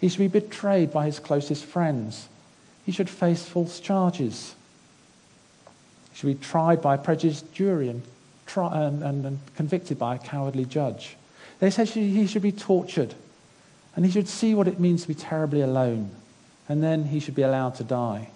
He 0.00 0.08
should 0.08 0.20
be 0.20 0.28
betrayed 0.28 0.92
by 0.92 1.06
his 1.06 1.18
closest 1.18 1.64
friends. 1.64 2.28
He 2.86 2.92
should 2.92 3.10
face 3.10 3.44
false 3.44 3.80
charges. 3.80 4.54
He 6.12 6.18
should 6.18 6.26
be 6.38 6.46
tried 6.46 6.80
by 6.80 6.94
a 6.94 6.98
prejudiced 6.98 7.52
jury 7.52 7.88
and, 7.88 8.02
and, 8.54 9.02
and, 9.02 9.26
and 9.26 9.38
convicted 9.56 9.98
by 9.98 10.14
a 10.14 10.18
cowardly 10.18 10.64
judge. 10.64 11.16
They 11.60 11.70
said 11.70 11.88
he 11.88 12.26
should 12.26 12.42
be 12.42 12.52
tortured 12.52 13.14
and 13.96 14.04
he 14.04 14.10
should 14.10 14.28
see 14.28 14.54
what 14.54 14.68
it 14.68 14.80
means 14.80 15.02
to 15.02 15.08
be 15.08 15.14
terribly 15.14 15.60
alone 15.60 16.10
and 16.68 16.82
then 16.82 17.04
he 17.04 17.20
should 17.20 17.34
be 17.34 17.42
allowed 17.42 17.74
to 17.76 17.84
die. 17.84 18.28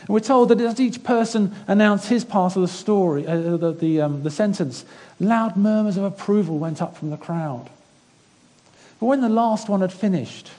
And 0.00 0.08
we're 0.08 0.20
told 0.20 0.48
that 0.48 0.60
as 0.60 0.80
each 0.80 1.04
person 1.04 1.54
announced 1.66 2.08
his 2.08 2.24
part 2.24 2.56
of 2.56 2.62
the 2.62 2.68
story, 2.68 3.26
uh, 3.26 3.56
the, 3.56 3.72
the, 3.72 4.00
um, 4.00 4.22
the 4.22 4.30
sentence, 4.30 4.84
loud 5.20 5.56
murmurs 5.56 5.96
of 5.96 6.04
approval 6.04 6.58
went 6.58 6.82
up 6.82 6.96
from 6.96 7.10
the 7.10 7.16
crowd. 7.16 7.68
But 8.98 9.06
when 9.06 9.20
the 9.20 9.28
last 9.28 9.68
one 9.68 9.80
had 9.80 9.92
finished, 9.92 10.50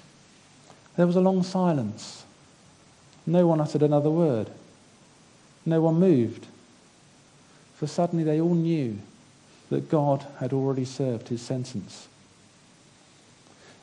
there 0.96 1.08
was 1.08 1.16
a 1.16 1.22
long 1.22 1.44
silence. 1.44 2.24
No 3.26 3.48
one 3.48 3.60
uttered 3.60 3.82
another 3.82 4.10
word. 4.10 4.50
No 5.66 5.82
one 5.82 5.96
moved. 5.96 6.46
For 7.76 7.88
suddenly 7.88 8.24
they 8.24 8.40
all 8.40 8.54
knew 8.54 9.00
that 9.70 9.90
God 9.90 10.26
had 10.40 10.54
already 10.54 10.86
served 10.86 11.30
his 11.30 11.42
sentence. 11.42 12.08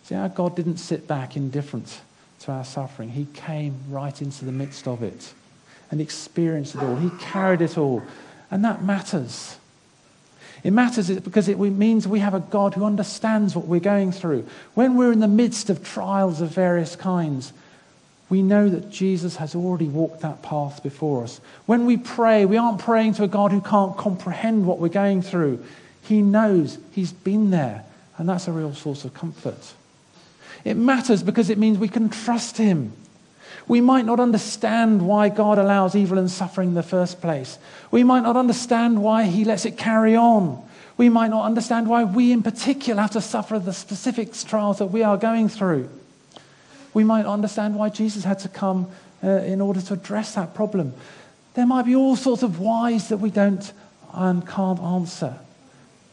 See, 0.04 0.14
our 0.14 0.28
God 0.28 0.56
didn't 0.56 0.78
sit 0.78 1.06
back 1.06 1.36
indifferent 1.36 2.00
to 2.40 2.52
our 2.52 2.64
suffering. 2.64 3.10
He 3.10 3.26
came 3.34 3.76
right 3.88 4.20
into 4.20 4.44
the 4.44 4.52
midst 4.52 4.88
of 4.88 5.02
it 5.02 5.32
and 5.90 6.00
experienced 6.00 6.74
it 6.74 6.82
all. 6.82 6.96
He 6.96 7.10
carried 7.20 7.60
it 7.60 7.78
all. 7.78 8.02
And 8.50 8.64
that 8.64 8.82
matters. 8.82 9.56
It 10.64 10.72
matters 10.72 11.10
because 11.20 11.48
it 11.48 11.58
means 11.58 12.06
we 12.06 12.20
have 12.20 12.34
a 12.34 12.40
God 12.40 12.74
who 12.74 12.84
understands 12.84 13.56
what 13.56 13.66
we're 13.66 13.80
going 13.80 14.12
through. 14.12 14.46
When 14.74 14.96
we're 14.96 15.12
in 15.12 15.20
the 15.20 15.28
midst 15.28 15.70
of 15.70 15.84
trials 15.84 16.40
of 16.40 16.50
various 16.50 16.94
kinds, 16.94 17.52
we 18.32 18.40
know 18.40 18.66
that 18.70 18.88
Jesus 18.88 19.36
has 19.36 19.54
already 19.54 19.88
walked 19.88 20.22
that 20.22 20.40
path 20.40 20.82
before 20.82 21.22
us. 21.22 21.38
When 21.66 21.84
we 21.84 21.98
pray, 21.98 22.46
we 22.46 22.56
aren't 22.56 22.78
praying 22.78 23.12
to 23.16 23.24
a 23.24 23.28
God 23.28 23.52
who 23.52 23.60
can't 23.60 23.94
comprehend 23.94 24.64
what 24.64 24.78
we're 24.78 24.88
going 24.88 25.20
through. 25.20 25.62
He 26.00 26.22
knows, 26.22 26.78
He's 26.92 27.12
been 27.12 27.50
there, 27.50 27.84
and 28.16 28.26
that's 28.26 28.48
a 28.48 28.52
real 28.52 28.74
source 28.74 29.04
of 29.04 29.12
comfort. 29.12 29.74
It 30.64 30.78
matters 30.78 31.22
because 31.22 31.50
it 31.50 31.58
means 31.58 31.76
we 31.76 31.88
can 31.88 32.08
trust 32.08 32.56
Him. 32.56 32.94
We 33.68 33.82
might 33.82 34.06
not 34.06 34.18
understand 34.18 35.06
why 35.06 35.28
God 35.28 35.58
allows 35.58 35.94
evil 35.94 36.16
and 36.16 36.30
suffering 36.30 36.70
in 36.70 36.74
the 36.74 36.82
first 36.82 37.20
place. 37.20 37.58
We 37.90 38.02
might 38.02 38.22
not 38.22 38.38
understand 38.38 39.02
why 39.02 39.24
He 39.24 39.44
lets 39.44 39.66
it 39.66 39.76
carry 39.76 40.16
on. 40.16 40.66
We 40.96 41.10
might 41.10 41.28
not 41.28 41.44
understand 41.44 41.86
why 41.86 42.04
we, 42.04 42.32
in 42.32 42.42
particular, 42.42 43.02
have 43.02 43.10
to 43.10 43.20
suffer 43.20 43.58
the 43.58 43.74
specific 43.74 44.32
trials 44.32 44.78
that 44.78 44.86
we 44.86 45.02
are 45.02 45.18
going 45.18 45.50
through. 45.50 45.90
We 46.94 47.05
might 47.05 47.26
understand 47.26 47.76
why 47.76 47.88
Jesus 47.88 48.24
had 48.24 48.38
to 48.40 48.48
come 48.48 48.88
uh, 49.22 49.28
in 49.28 49.61
order 49.61 49.81
to 49.81 49.94
address 49.94 50.35
that 50.35 50.55
problem. 50.55 50.94
There 51.55 51.66
might 51.66 51.87
be 51.87 51.94
all 51.94 52.16
sorts 52.16 52.42
of 52.42 52.61
whys 52.61 53.09
that 53.09 53.18
we 53.18 53.31
don't 53.31 53.72
and 54.12 54.46
can't 54.46 54.81
answer. 54.81 55.37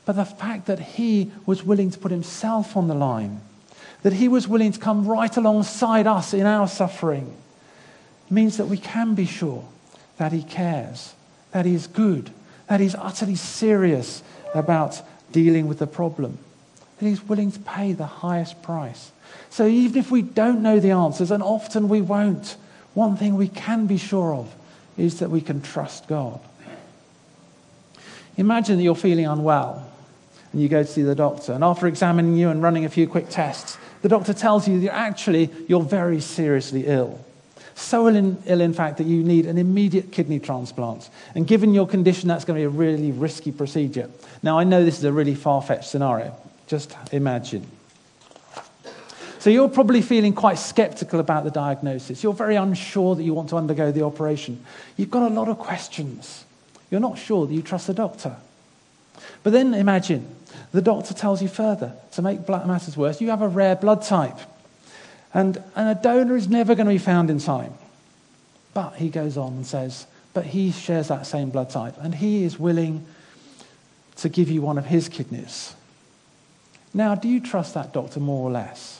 But 0.05 0.13
the 0.13 0.25
fact 0.25 0.67
that 0.67 0.79
He 0.79 1.31
was 1.45 1.63
willing 1.63 1.91
to 1.91 1.99
put 1.99 2.11
Himself 2.11 2.77
on 2.77 2.87
the 2.87 2.95
line 2.95 3.41
that 4.01 4.13
he 4.13 4.27
was 4.27 4.47
willing 4.47 4.71
to 4.71 4.79
come 4.79 5.05
right 5.05 5.35
alongside 5.35 6.07
us 6.07 6.33
in 6.33 6.45
our 6.45 6.67
suffering, 6.67 7.35
means 8.29 8.57
that 8.57 8.67
we 8.67 8.77
can 8.77 9.15
be 9.15 9.25
sure 9.25 9.65
that 10.17 10.31
he 10.31 10.43
cares, 10.43 11.13
that 11.51 11.65
he 11.65 11.73
is 11.73 11.87
good, 11.87 12.29
that 12.67 12.79
he's 12.79 12.95
utterly 12.95 13.35
serious 13.35 14.23
about 14.53 15.01
dealing 15.31 15.67
with 15.67 15.79
the 15.79 15.87
problem, 15.87 16.37
that 16.97 17.07
he's 17.07 17.23
willing 17.23 17.51
to 17.51 17.59
pay 17.59 17.91
the 17.91 18.05
highest 18.05 18.61
price. 18.61 19.11
So 19.49 19.67
even 19.67 19.97
if 19.97 20.11
we 20.11 20.21
don't 20.21 20.61
know 20.61 20.79
the 20.79 20.91
answers, 20.91 21.31
and 21.31 21.41
often 21.41 21.89
we 21.89 22.01
won't, 22.01 22.55
one 22.93 23.17
thing 23.17 23.35
we 23.35 23.47
can 23.47 23.87
be 23.87 23.97
sure 23.97 24.33
of 24.33 24.53
is 24.97 25.19
that 25.19 25.29
we 25.29 25.41
can 25.41 25.61
trust 25.61 26.07
God. 26.07 26.39
Imagine 28.37 28.77
that 28.77 28.83
you're 28.83 28.95
feeling 28.95 29.25
unwell 29.25 29.89
and 30.51 30.61
you 30.61 30.69
go 30.69 30.83
to 30.83 30.89
see 30.89 31.01
the 31.01 31.15
doctor, 31.15 31.53
and 31.53 31.63
after 31.63 31.87
examining 31.87 32.35
you 32.35 32.49
and 32.49 32.63
running 32.63 32.85
a 32.85 32.89
few 32.89 33.07
quick 33.07 33.29
tests, 33.29 33.77
the 34.01 34.09
doctor 34.09 34.33
tells 34.33 34.67
you 34.67 34.79
that 34.81 34.93
actually 34.93 35.49
you're 35.67 35.83
very 35.83 36.19
seriously 36.21 36.85
ill. 36.87 37.23
So 37.75 38.09
Ill 38.09 38.37
Ill, 38.45 38.61
in 38.61 38.73
fact, 38.73 38.97
that 38.97 39.05
you 39.05 39.23
need 39.23 39.45
an 39.45 39.57
immediate 39.57 40.11
kidney 40.11 40.39
transplant. 40.39 41.09
And 41.33 41.47
given 41.47 41.73
your 41.73 41.87
condition, 41.87 42.27
that's 42.27 42.43
going 42.43 42.61
to 42.61 42.61
be 42.61 42.65
a 42.65 42.77
really 42.77 43.11
risky 43.11 43.53
procedure. 43.53 44.09
Now, 44.43 44.59
I 44.59 44.65
know 44.65 44.83
this 44.83 44.97
is 44.97 45.05
a 45.05 45.13
really 45.13 45.35
far 45.35 45.61
fetched 45.61 45.89
scenario. 45.89 46.35
Just 46.67 46.95
imagine. 47.13 47.65
So, 49.39 49.49
you're 49.49 49.69
probably 49.69 50.01
feeling 50.01 50.33
quite 50.33 50.59
skeptical 50.59 51.19
about 51.19 51.45
the 51.45 51.51
diagnosis. 51.51 52.23
You're 52.23 52.33
very 52.33 52.55
unsure 52.55 53.15
that 53.15 53.23
you 53.23 53.33
want 53.33 53.49
to 53.49 53.55
undergo 53.55 53.91
the 53.91 54.03
operation. 54.03 54.63
You've 54.97 55.11
got 55.11 55.31
a 55.31 55.33
lot 55.33 55.47
of 55.47 55.57
questions. 55.57 56.45
You're 56.91 56.99
not 56.99 57.17
sure 57.17 57.47
that 57.47 57.53
you 57.53 57.61
trust 57.61 57.87
the 57.87 57.93
doctor. 57.93 58.35
But 59.43 59.53
then 59.53 59.73
imagine 59.73 60.35
the 60.71 60.81
doctor 60.81 61.13
tells 61.13 61.41
you 61.41 61.47
further 61.47 61.93
to 62.13 62.21
make 62.21 62.47
matters 62.47 62.97
worse, 62.97 63.21
you 63.21 63.29
have 63.29 63.41
a 63.41 63.47
rare 63.47 63.75
blood 63.75 64.01
type. 64.01 64.37
And, 65.33 65.63
and 65.75 65.89
a 65.89 66.01
donor 66.01 66.35
is 66.35 66.47
never 66.47 66.75
going 66.75 66.87
to 66.87 66.93
be 66.93 66.97
found 66.97 67.29
in 67.29 67.39
time. 67.39 67.73
But 68.73 68.95
he 68.95 69.09
goes 69.09 69.37
on 69.37 69.53
and 69.53 69.67
says, 69.67 70.07
but 70.33 70.45
he 70.45 70.71
shares 70.71 71.07
that 71.07 71.25
same 71.25 71.49
blood 71.49 71.69
type, 71.69 71.95
and 71.99 72.15
he 72.15 72.43
is 72.43 72.59
willing 72.59 73.05
to 74.17 74.29
give 74.29 74.49
you 74.49 74.61
one 74.61 74.77
of 74.77 74.85
his 74.85 75.09
kidneys. 75.09 75.75
Now, 76.93 77.15
do 77.15 77.27
you 77.27 77.39
trust 77.39 77.73
that 77.73 77.93
doctor 77.93 78.19
more 78.19 78.47
or 78.47 78.51
less? 78.51 78.98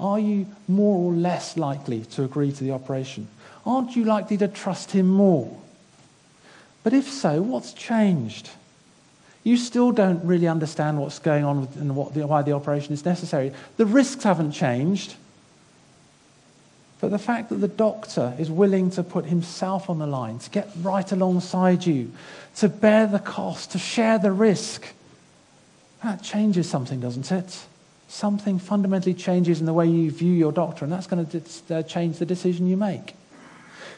Are 0.00 0.18
you 0.18 0.46
more 0.66 0.96
or 0.96 1.12
less 1.12 1.58
likely 1.58 2.00
to 2.06 2.24
agree 2.24 2.50
to 2.52 2.64
the 2.64 2.72
operation? 2.72 3.28
Aren't 3.66 3.94
you 3.94 4.04
likely 4.04 4.38
to 4.38 4.48
trust 4.48 4.92
him 4.92 5.06
more? 5.06 5.60
But 6.82 6.94
if 6.94 7.06
so, 7.06 7.42
what's 7.42 7.74
changed? 7.74 8.48
You 9.44 9.58
still 9.58 9.92
don't 9.92 10.24
really 10.24 10.48
understand 10.48 10.98
what's 10.98 11.18
going 11.18 11.44
on 11.44 11.68
and 11.74 11.94
what 11.94 12.14
the, 12.14 12.26
why 12.26 12.40
the 12.40 12.52
operation 12.52 12.94
is 12.94 13.04
necessary. 13.04 13.52
The 13.76 13.84
risks 13.84 14.24
haven't 14.24 14.52
changed. 14.52 15.16
But 17.02 17.10
the 17.10 17.18
fact 17.18 17.50
that 17.50 17.56
the 17.56 17.68
doctor 17.68 18.34
is 18.38 18.50
willing 18.50 18.90
to 18.92 19.02
put 19.02 19.26
himself 19.26 19.90
on 19.90 19.98
the 19.98 20.06
line, 20.06 20.38
to 20.38 20.50
get 20.50 20.70
right 20.80 21.10
alongside 21.12 21.84
you, 21.84 22.12
to 22.56 22.70
bear 22.70 23.06
the 23.06 23.18
cost, 23.18 23.72
to 23.72 23.78
share 23.78 24.18
the 24.18 24.32
risk, 24.32 24.86
that 26.02 26.22
changes 26.22 26.68
something, 26.68 27.00
doesn't 27.00 27.30
it? 27.30 27.66
Something 28.10 28.58
fundamentally 28.58 29.14
changes 29.14 29.60
in 29.60 29.66
the 29.66 29.72
way 29.72 29.86
you 29.86 30.10
view 30.10 30.32
your 30.32 30.50
doctor, 30.50 30.84
and 30.84 30.92
that's 30.92 31.06
going 31.06 31.24
to 31.24 31.42
uh, 31.72 31.82
change 31.84 32.18
the 32.18 32.26
decision 32.26 32.66
you 32.66 32.76
make. 32.76 33.14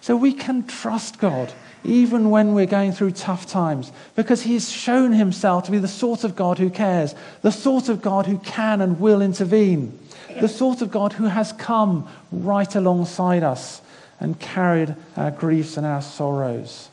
So 0.02 0.16
we 0.16 0.34
can 0.34 0.66
trust 0.66 1.18
God 1.18 1.50
even 1.82 2.28
when 2.28 2.52
we're 2.52 2.66
going 2.66 2.92
through 2.92 3.12
tough 3.12 3.46
times 3.46 3.90
because 4.14 4.42
He 4.42 4.52
has 4.52 4.70
shown 4.70 5.12
Himself 5.12 5.64
to 5.64 5.70
be 5.70 5.78
the 5.78 5.88
sort 5.88 6.24
of 6.24 6.36
God 6.36 6.58
who 6.58 6.68
cares, 6.68 7.14
the 7.40 7.50
sort 7.50 7.88
of 7.88 8.02
God 8.02 8.26
who 8.26 8.36
can 8.40 8.82
and 8.82 9.00
will 9.00 9.22
intervene, 9.22 9.98
the 10.38 10.46
sort 10.46 10.82
of 10.82 10.90
God 10.90 11.14
who 11.14 11.24
has 11.24 11.54
come 11.54 12.06
right 12.30 12.74
alongside 12.74 13.42
us 13.42 13.80
and 14.20 14.38
carried 14.38 14.94
our 15.16 15.30
griefs 15.30 15.78
and 15.78 15.86
our 15.86 16.02
sorrows. 16.02 16.90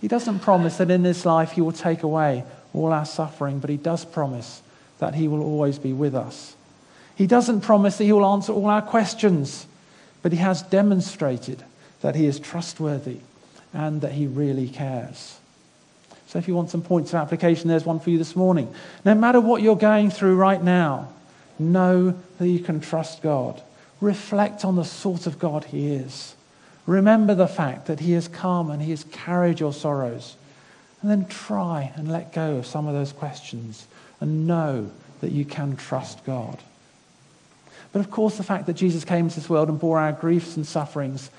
He 0.00 0.08
doesn't 0.08 0.38
promise 0.38 0.78
that 0.78 0.90
in 0.90 1.02
this 1.02 1.26
life 1.26 1.52
He 1.52 1.60
will 1.60 1.72
take 1.72 2.02
away 2.04 2.42
all 2.72 2.90
our 2.90 3.04
suffering, 3.04 3.58
but 3.58 3.68
He 3.68 3.76
does 3.76 4.06
promise 4.06 4.62
that 4.98 5.14
He 5.14 5.28
will 5.28 5.42
always 5.42 5.78
be 5.78 5.92
with 5.92 6.14
us. 6.14 6.54
He 7.14 7.26
doesn't 7.26 7.62
promise 7.62 7.98
that 7.98 8.04
He 8.04 8.12
will 8.12 8.26
answer 8.26 8.52
all 8.52 8.66
our 8.66 8.82
questions, 8.82 9.66
but 10.22 10.32
He 10.32 10.38
has 10.38 10.62
demonstrated 10.62 11.64
that 12.00 12.14
He 12.14 12.26
is 12.26 12.38
trustworthy 12.38 13.18
and 13.72 14.00
that 14.02 14.12
He 14.12 14.26
really 14.26 14.68
cares. 14.68 15.38
So, 16.28 16.38
if 16.38 16.46
you 16.46 16.54
want 16.54 16.70
some 16.70 16.82
points 16.82 17.10
of 17.10 17.16
application, 17.16 17.68
there's 17.68 17.86
one 17.86 18.00
for 18.00 18.10
you 18.10 18.18
this 18.18 18.36
morning. 18.36 18.72
No 19.04 19.14
matter 19.14 19.40
what 19.40 19.62
you're 19.62 19.76
going 19.76 20.10
through 20.10 20.36
right 20.36 20.62
now, 20.62 21.08
know 21.58 22.14
that 22.38 22.48
you 22.48 22.60
can 22.60 22.80
trust 22.80 23.22
God. 23.22 23.62
Reflect 24.00 24.64
on 24.64 24.76
the 24.76 24.84
sort 24.84 25.26
of 25.26 25.38
God 25.38 25.64
He 25.64 25.92
is. 25.92 26.36
Remember 26.86 27.34
the 27.34 27.48
fact 27.48 27.86
that 27.86 28.00
He 28.00 28.12
has 28.12 28.28
come 28.28 28.70
and 28.70 28.82
He 28.82 28.90
has 28.90 29.04
carried 29.04 29.58
your 29.58 29.72
sorrows. 29.72 30.36
And 31.00 31.10
then 31.10 31.26
try 31.26 31.92
and 31.96 32.10
let 32.10 32.32
go 32.32 32.56
of 32.56 32.66
some 32.66 32.86
of 32.86 32.94
those 32.94 33.12
questions 33.12 33.86
and 34.20 34.46
know 34.46 34.90
that 35.20 35.32
you 35.32 35.44
can 35.44 35.76
trust 35.76 36.24
God. 36.24 36.58
But 37.92 38.00
of 38.00 38.10
course, 38.10 38.36
the 38.36 38.42
fact 38.42 38.66
that 38.66 38.74
Jesus 38.74 39.04
came 39.04 39.26
into 39.26 39.36
this 39.36 39.48
world 39.48 39.68
and 39.68 39.80
bore 39.80 39.98
our 39.98 40.12
griefs 40.12 40.56
and 40.56 40.66
sufferings 40.66 41.30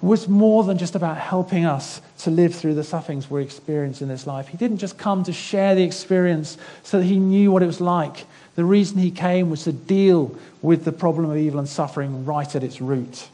was 0.00 0.28
more 0.28 0.64
than 0.64 0.78
just 0.78 0.96
about 0.96 1.16
helping 1.16 1.64
us 1.64 2.02
to 2.18 2.30
live 2.30 2.52
through 2.52 2.74
the 2.74 2.82
sufferings 2.82 3.30
we 3.30 3.42
experience 3.42 4.02
in 4.02 4.08
this 4.08 4.26
life. 4.26 4.48
He 4.48 4.56
didn't 4.56 4.78
just 4.78 4.98
come 4.98 5.22
to 5.24 5.32
share 5.32 5.76
the 5.76 5.84
experience 5.84 6.58
so 6.82 6.98
that 6.98 7.04
he 7.04 7.18
knew 7.18 7.52
what 7.52 7.62
it 7.62 7.66
was 7.66 7.80
like. 7.80 8.26
The 8.56 8.64
reason 8.64 8.98
he 8.98 9.12
came 9.12 9.48
was 9.48 9.62
to 9.64 9.72
deal 9.72 10.36
with 10.60 10.84
the 10.84 10.92
problem 10.92 11.30
of 11.30 11.36
evil 11.36 11.60
and 11.60 11.68
suffering 11.68 12.24
right 12.24 12.54
at 12.54 12.64
its 12.64 12.80
root. 12.80 13.28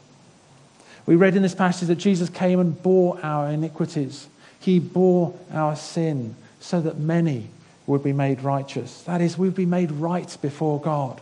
We 1.07 1.15
read 1.15 1.35
in 1.35 1.41
this 1.41 1.55
passage 1.55 1.87
that 1.87 1.95
Jesus 1.95 2.29
came 2.29 2.59
and 2.59 2.81
bore 2.81 3.19
our 3.23 3.49
iniquities. 3.49 4.27
He 4.59 4.77
bore 4.77 5.33
our 5.51 5.75
sin 5.75 6.35
so 6.59 6.79
that 6.81 6.99
many 6.99 7.49
would 7.89 8.03
be 8.03 8.13
made 8.13 8.41
righteous. 8.41 9.01
That 9.03 9.21
is, 9.21 9.37
we'd 9.37 9.55
be 9.55 9.65
made 9.65 9.91
right 9.91 10.37
before 10.41 10.79
God 10.79 11.21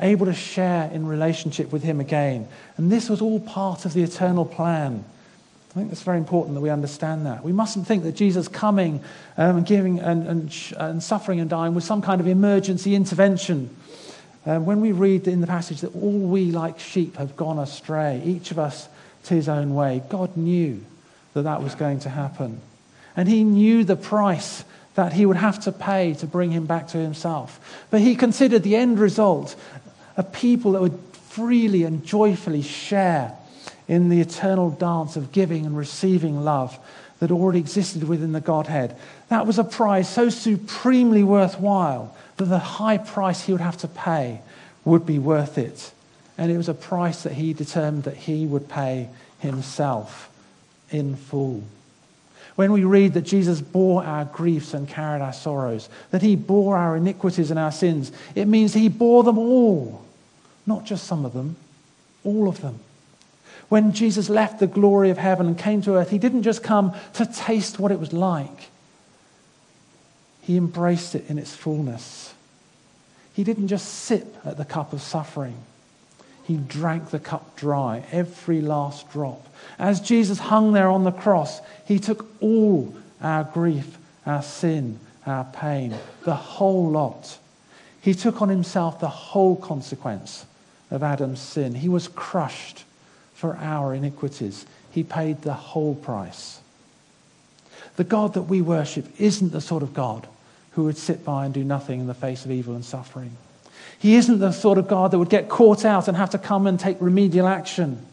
able 0.00 0.26
to 0.26 0.34
share 0.34 0.90
in 0.92 1.06
relationship 1.06 1.72
with 1.72 1.82
Him 1.82 2.00
again. 2.00 2.48
And 2.76 2.90
this 2.90 3.08
was 3.08 3.20
all 3.20 3.40
part 3.40 3.84
of 3.84 3.92
the 3.92 4.02
eternal 4.02 4.44
plan. 4.44 5.04
I 5.70 5.74
think 5.74 5.92
it's 5.92 6.02
very 6.02 6.18
important 6.18 6.54
that 6.54 6.60
we 6.60 6.70
understand 6.70 7.26
that. 7.26 7.44
We 7.44 7.52
mustn't 7.52 7.86
think 7.86 8.04
that 8.04 8.12
Jesus 8.12 8.46
coming 8.46 9.02
um, 9.36 9.58
and 9.58 9.66
giving 9.66 9.98
and, 9.98 10.26
and, 10.26 10.72
and, 10.76 11.02
suffering 11.02 11.40
and 11.40 11.50
dying 11.50 11.74
was 11.74 11.84
some 11.84 12.00
kind 12.00 12.20
of 12.20 12.28
emergency 12.28 12.94
intervention. 12.94 13.74
Um, 14.46 14.66
when 14.66 14.80
we 14.80 14.92
read 14.92 15.26
in 15.26 15.40
the 15.40 15.46
passage 15.46 15.80
that 15.80 15.94
all 15.96 16.18
we 16.18 16.52
like 16.52 16.78
sheep 16.78 17.16
have 17.16 17.36
gone 17.36 17.58
astray, 17.58 18.22
each 18.24 18.50
of 18.50 18.58
us 18.58 18.88
to 19.24 19.34
his 19.34 19.48
own 19.48 19.74
way, 19.74 20.02
God 20.08 20.36
knew 20.36 20.84
that 21.32 21.42
that 21.42 21.62
was 21.62 21.74
going 21.74 22.00
to 22.00 22.08
happen. 22.08 22.60
And 23.16 23.28
he 23.28 23.42
knew 23.42 23.84
the 23.84 23.96
price 23.96 24.64
that 24.94 25.12
he 25.12 25.26
would 25.26 25.36
have 25.36 25.60
to 25.64 25.72
pay 25.72 26.14
to 26.14 26.26
bring 26.26 26.50
him 26.50 26.66
back 26.66 26.88
to 26.88 26.98
himself. 26.98 27.84
But 27.90 28.00
he 28.00 28.14
considered 28.14 28.62
the 28.62 28.76
end 28.76 28.98
result 28.98 29.56
a 30.16 30.22
people 30.22 30.72
that 30.72 30.82
would 30.82 30.98
freely 31.12 31.82
and 31.82 32.04
joyfully 32.04 32.62
share 32.62 33.32
in 33.88 34.08
the 34.08 34.20
eternal 34.20 34.70
dance 34.70 35.16
of 35.16 35.32
giving 35.32 35.66
and 35.66 35.76
receiving 35.76 36.44
love 36.44 36.78
that 37.18 37.30
already 37.30 37.58
existed 37.58 38.04
within 38.04 38.32
the 38.32 38.40
Godhead. 38.40 38.96
That 39.28 39.46
was 39.46 39.58
a 39.58 39.64
prize 39.64 40.08
so 40.08 40.28
supremely 40.28 41.22
worthwhile 41.22 42.16
that 42.36 42.46
the 42.46 42.58
high 42.58 42.98
price 42.98 43.44
he 43.44 43.52
would 43.52 43.60
have 43.60 43.78
to 43.78 43.88
pay 43.88 44.40
would 44.84 45.06
be 45.06 45.18
worth 45.18 45.58
it. 45.58 45.92
And 46.36 46.50
it 46.50 46.56
was 46.56 46.68
a 46.68 46.74
price 46.74 47.22
that 47.22 47.32
he 47.32 47.52
determined 47.52 48.04
that 48.04 48.16
he 48.16 48.46
would 48.46 48.68
pay 48.68 49.08
himself 49.38 50.30
in 50.90 51.16
full. 51.16 51.62
When 52.56 52.72
we 52.72 52.84
read 52.84 53.14
that 53.14 53.22
Jesus 53.22 53.60
bore 53.60 54.04
our 54.04 54.24
griefs 54.26 54.74
and 54.74 54.88
carried 54.88 55.22
our 55.22 55.32
sorrows, 55.32 55.88
that 56.12 56.22
he 56.22 56.36
bore 56.36 56.76
our 56.76 56.96
iniquities 56.96 57.50
and 57.50 57.58
our 57.58 57.72
sins, 57.72 58.12
it 58.34 58.46
means 58.46 58.74
he 58.74 58.88
bore 58.88 59.24
them 59.24 59.38
all. 59.38 60.04
Not 60.66 60.84
just 60.84 61.06
some 61.06 61.24
of 61.24 61.32
them, 61.32 61.56
all 62.22 62.48
of 62.48 62.60
them. 62.60 62.78
When 63.68 63.92
Jesus 63.92 64.28
left 64.28 64.60
the 64.60 64.66
glory 64.66 65.10
of 65.10 65.18
heaven 65.18 65.46
and 65.46 65.58
came 65.58 65.82
to 65.82 65.96
earth, 65.96 66.10
he 66.10 66.18
didn't 66.18 66.42
just 66.42 66.62
come 66.62 66.94
to 67.14 67.26
taste 67.26 67.78
what 67.78 67.90
it 67.90 67.98
was 67.98 68.12
like, 68.12 68.70
he 70.42 70.56
embraced 70.56 71.14
it 71.14 71.24
in 71.28 71.38
its 71.38 71.54
fullness. 71.54 72.34
He 73.32 73.42
didn't 73.42 73.68
just 73.68 73.88
sip 73.88 74.36
at 74.44 74.58
the 74.58 74.64
cup 74.64 74.92
of 74.92 75.02
suffering. 75.02 75.56
He 76.44 76.56
drank 76.56 77.10
the 77.10 77.18
cup 77.18 77.56
dry, 77.56 78.04
every 78.12 78.60
last 78.60 79.10
drop. 79.10 79.46
As 79.78 80.00
Jesus 80.00 80.38
hung 80.38 80.72
there 80.72 80.88
on 80.88 81.04
the 81.04 81.12
cross, 81.12 81.60
he 81.86 81.98
took 81.98 82.26
all 82.40 82.94
our 83.22 83.44
grief, 83.44 83.98
our 84.26 84.42
sin, 84.42 85.00
our 85.26 85.44
pain, 85.44 85.96
the 86.24 86.34
whole 86.34 86.90
lot. 86.90 87.38
He 88.00 88.12
took 88.12 88.42
on 88.42 88.50
himself 88.50 89.00
the 89.00 89.08
whole 89.08 89.56
consequence 89.56 90.44
of 90.90 91.02
Adam's 91.02 91.40
sin. 91.40 91.74
He 91.74 91.88
was 91.88 92.08
crushed 92.08 92.84
for 93.32 93.56
our 93.56 93.94
iniquities. 93.94 94.66
He 94.90 95.02
paid 95.02 95.42
the 95.42 95.54
whole 95.54 95.94
price. 95.94 96.60
The 97.96 98.04
God 98.04 98.34
that 98.34 98.42
we 98.42 98.60
worship 98.60 99.06
isn't 99.18 99.52
the 99.52 99.60
sort 99.60 99.82
of 99.82 99.94
God 99.94 100.28
who 100.72 100.84
would 100.84 100.98
sit 100.98 101.24
by 101.24 101.46
and 101.46 101.54
do 101.54 101.64
nothing 101.64 102.00
in 102.00 102.06
the 102.06 102.14
face 102.14 102.44
of 102.44 102.50
evil 102.50 102.74
and 102.74 102.84
suffering. 102.84 103.36
He 103.98 104.16
isn't 104.16 104.38
the 104.38 104.52
sort 104.52 104.78
of 104.78 104.88
God 104.88 105.10
that 105.10 105.18
would 105.18 105.30
get 105.30 105.48
caught 105.48 105.84
out 105.84 106.08
and 106.08 106.16
have 106.16 106.30
to 106.30 106.38
come 106.38 106.66
and 106.66 106.78
take 106.78 106.96
remedial 107.00 107.46
action. 107.46 108.04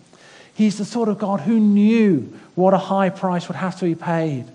He's 0.53 0.77
the 0.77 0.85
sort 0.85 1.09
of 1.09 1.17
God 1.17 1.41
who 1.41 1.59
knew 1.59 2.33
what 2.55 2.73
a 2.73 2.77
high 2.77 3.09
price 3.09 3.47
would 3.47 3.55
have 3.57 3.77
to 3.79 3.85
be 3.85 3.95
paid. 3.95 4.45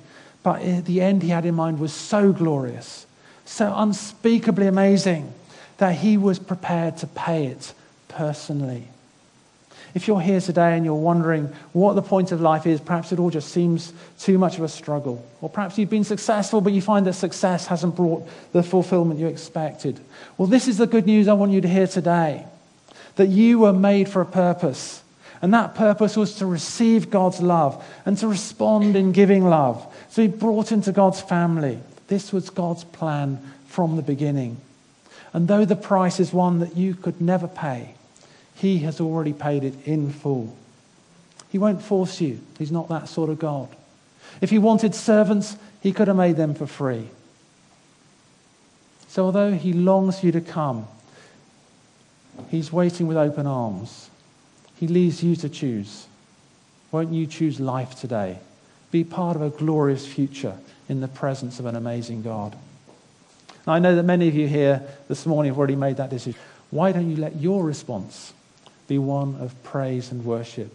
But 0.43 0.85
the 0.85 1.01
end 1.01 1.23
he 1.23 1.31
had 1.31 1.45
in 1.45 1.55
mind 1.55 1.81
was 1.81 1.93
so 1.93 2.33
glorious, 2.33 3.07
so 3.45 3.73
unspeakably 3.77 4.67
amazing, 4.67 5.33
that 5.79 5.97
he 5.97 6.17
was 6.17 6.39
prepared 6.39 6.97
to 6.99 7.07
pay 7.07 7.47
it 7.47 7.73
personally. 8.09 8.89
If 9.97 10.07
you're 10.07 10.21
here 10.21 10.43
today 10.43 10.77
and 10.77 10.85
you're 10.85 10.95
wondering 10.95 11.47
what 11.73 11.95
the 11.95 12.03
point 12.03 12.31
of 12.31 12.43
life 12.43 12.67
is, 12.67 12.83
perhaps 12.83 13.13
it 13.13 13.19
all 13.19 13.31
just 13.31 13.49
seems 13.49 13.95
too 14.19 14.37
much 14.37 14.59
of 14.59 14.63
a 14.63 14.69
struggle. 14.69 15.25
Or 15.41 15.49
perhaps 15.49 15.79
you've 15.79 15.89
been 15.89 16.05
successful, 16.05 16.61
but 16.61 16.75
you 16.75 16.83
find 16.83 17.07
that 17.07 17.15
success 17.15 17.67
hasn't 17.69 17.97
brought 17.97 18.29
the 18.53 18.63
fulfillment 18.63 19.19
you 19.19 19.27
expected. 19.27 19.99
Well, 20.37 20.49
this 20.49 20.69
is 20.69 20.77
the 20.77 20.87
good 20.87 21.07
news 21.07 21.29
I 21.29 21.33
want 21.33 21.53
you 21.53 21.63
to 21.63 21.69
hear 21.69 21.87
today 21.87 22.45
that 23.15 23.29
you 23.29 23.61
were 23.61 23.73
made 23.73 24.11
for 24.11 24.21
a 24.21 24.27
purpose. 24.27 25.03
And 25.41 25.55
that 25.55 25.75
purpose 25.75 26.15
was 26.15 26.35
to 26.35 26.47
receive 26.47 27.09
God's 27.09 27.41
love 27.41 27.83
and 28.05 28.19
to 28.19 28.29
respond 28.29 28.97
in 28.97 29.13
giving 29.13 29.47
love. 29.47 29.83
So 30.11 30.29
be 30.29 30.37
brought 30.37 30.73
into 30.73 30.93
God's 30.93 31.23
family. 31.23 31.79
This 32.09 32.35
was 32.35 32.51
God's 32.51 32.85
plan 32.85 33.41
from 33.67 33.97
the 33.97 34.03
beginning. 34.03 34.59
And 35.33 35.49
though 35.49 35.65
the 35.65 35.75
price 35.75 36.21
is 36.21 36.35
one 36.35 36.59
that 36.59 36.77
you 36.77 36.95
could 36.95 37.19
never 37.23 37.49
pay, 37.49 37.96
he 38.57 38.79
has 38.79 39.01
already 39.01 39.33
paid 39.33 39.65
it 39.65 39.75
in 39.87 40.11
full. 40.11 40.57
He 41.51 41.59
won't 41.59 41.83
force 41.83 42.21
you. 42.21 42.41
He's 42.59 42.73
not 42.73 42.89
that 42.89 43.09
sort 43.09 43.31
of 43.31 43.39
God. 43.39 43.69
If 44.41 44.51
he 44.51 44.59
wanted 44.59 44.95
servants, 44.95 45.57
he 45.81 45.93
could 45.93 46.09
have 46.09 46.17
made 46.17 46.37
them 46.37 46.55
for 46.55 46.67
free. 46.67 47.09
So, 49.09 49.25
although 49.25 49.53
he 49.53 49.73
longs 49.73 50.21
for 50.21 50.27
you 50.27 50.33
to 50.33 50.41
come, 50.41 50.89
He's 52.51 52.73
waiting 52.73 53.07
with 53.07 53.17
open 53.17 53.47
arms. 53.47 54.11
He 54.77 54.87
leaves 54.87 55.23
you 55.23 55.37
to 55.37 55.49
choose. 55.49 56.07
Won't 56.93 57.13
you 57.13 57.27
choose 57.27 57.59
life 57.59 57.99
today? 57.99 58.39
Be 58.91 59.05
part 59.05 59.37
of 59.37 59.43
a 59.43 59.51
glorious 59.51 60.07
future 60.07 60.57
in 60.89 61.01
the 61.01 61.09
presence 61.09 61.59
of 61.59 61.67
an 61.67 61.77
amazing 61.77 62.23
God. 62.23 62.57
Now, 63.67 63.73
I 63.73 63.79
know 63.79 63.97
that 63.97 64.05
many 64.05 64.29
of 64.29 64.35
you 64.35 64.47
here 64.47 64.83
this 65.09 65.27
morning 65.27 65.51
have 65.51 65.59
already 65.59 65.77
made 65.77 65.97
that 65.97 66.11
decision. 66.11 66.39
Why 66.71 66.93
don't 66.93 67.11
you 67.11 67.17
let 67.17 67.37
your 67.37 67.65
response 67.65 68.33
be 68.89 68.99
one 68.99 69.37
of 69.41 69.63
praise 69.63 70.11
and 70.11 70.25
worship? 70.25 70.75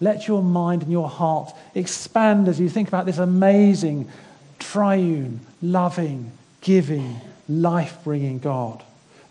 Let 0.00 0.26
your 0.26 0.42
mind 0.42 0.82
and 0.82 0.92
your 0.92 1.08
heart 1.08 1.54
expand 1.74 2.48
as 2.48 2.58
you 2.58 2.68
think 2.68 2.88
about 2.88 3.06
this 3.06 3.18
amazing, 3.18 4.08
triune, 4.58 5.40
loving, 5.60 6.32
giving, 6.62 7.20
life 7.48 7.98
bringing 8.02 8.38
God. 8.38 8.82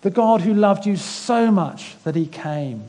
The 0.02 0.12
God 0.12 0.42
who 0.42 0.54
loved 0.54 0.86
you 0.86 0.96
so 0.96 1.52
much 1.52 1.96
that 2.04 2.16
he 2.16 2.28
came. 2.28 2.84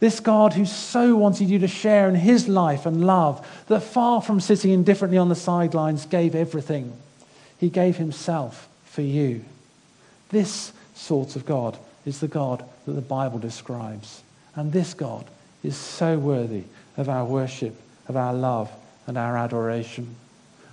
This 0.00 0.20
God 0.20 0.52
who 0.54 0.66
so 0.66 1.16
wanted 1.16 1.48
you 1.48 1.60
to 1.60 1.68
share 1.68 2.08
in 2.08 2.16
his 2.16 2.48
life 2.48 2.84
and 2.84 3.06
love 3.06 3.46
that 3.68 3.80
far 3.80 4.20
from 4.20 4.40
sitting 4.40 4.72
indifferently 4.72 5.16
on 5.16 5.28
the 5.28 5.34
sidelines, 5.34 6.04
gave 6.04 6.34
everything. 6.34 6.92
He 7.58 7.70
gave 7.70 7.96
himself 7.96 8.68
for 8.84 9.02
you. 9.02 9.44
This 10.30 10.72
sort 10.94 11.36
of 11.36 11.46
God 11.46 11.78
is 12.04 12.20
the 12.20 12.28
God 12.28 12.64
that 12.86 12.92
the 12.92 13.00
Bible 13.00 13.38
describes. 13.38 14.23
And 14.56 14.72
this 14.72 14.94
God 14.94 15.26
is 15.62 15.76
so 15.76 16.18
worthy 16.18 16.64
of 16.96 17.08
our 17.08 17.24
worship, 17.24 17.74
of 18.08 18.16
our 18.16 18.34
love, 18.34 18.70
and 19.06 19.18
our 19.18 19.36
adoration. 19.36 20.14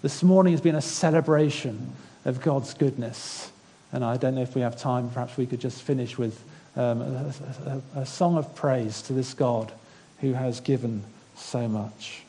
This 0.01 0.23
morning 0.23 0.53
has 0.53 0.61
been 0.61 0.75
a 0.75 0.82
celebration 0.82 1.93
of 2.25 2.41
God's 2.41 2.73
goodness. 2.73 3.51
And 3.91 4.03
I 4.03 4.17
don't 4.17 4.36
know 4.36 4.41
if 4.41 4.55
we 4.55 4.61
have 4.61 4.77
time, 4.77 5.09
perhaps 5.09 5.38
we 5.38 5.45
could 5.45 5.59
just 5.59 5.82
finish 5.82 6.17
with 6.17 6.41
um, 6.75 7.01
a, 7.01 7.34
a, 7.95 7.99
a 8.01 8.05
song 8.05 8.38
of 8.38 8.55
praise 8.55 9.01
to 9.03 9.13
this 9.13 9.34
God 9.34 9.71
who 10.19 10.34
has 10.34 10.59
given 10.59 11.03
so 11.36 11.67
much. 11.67 12.23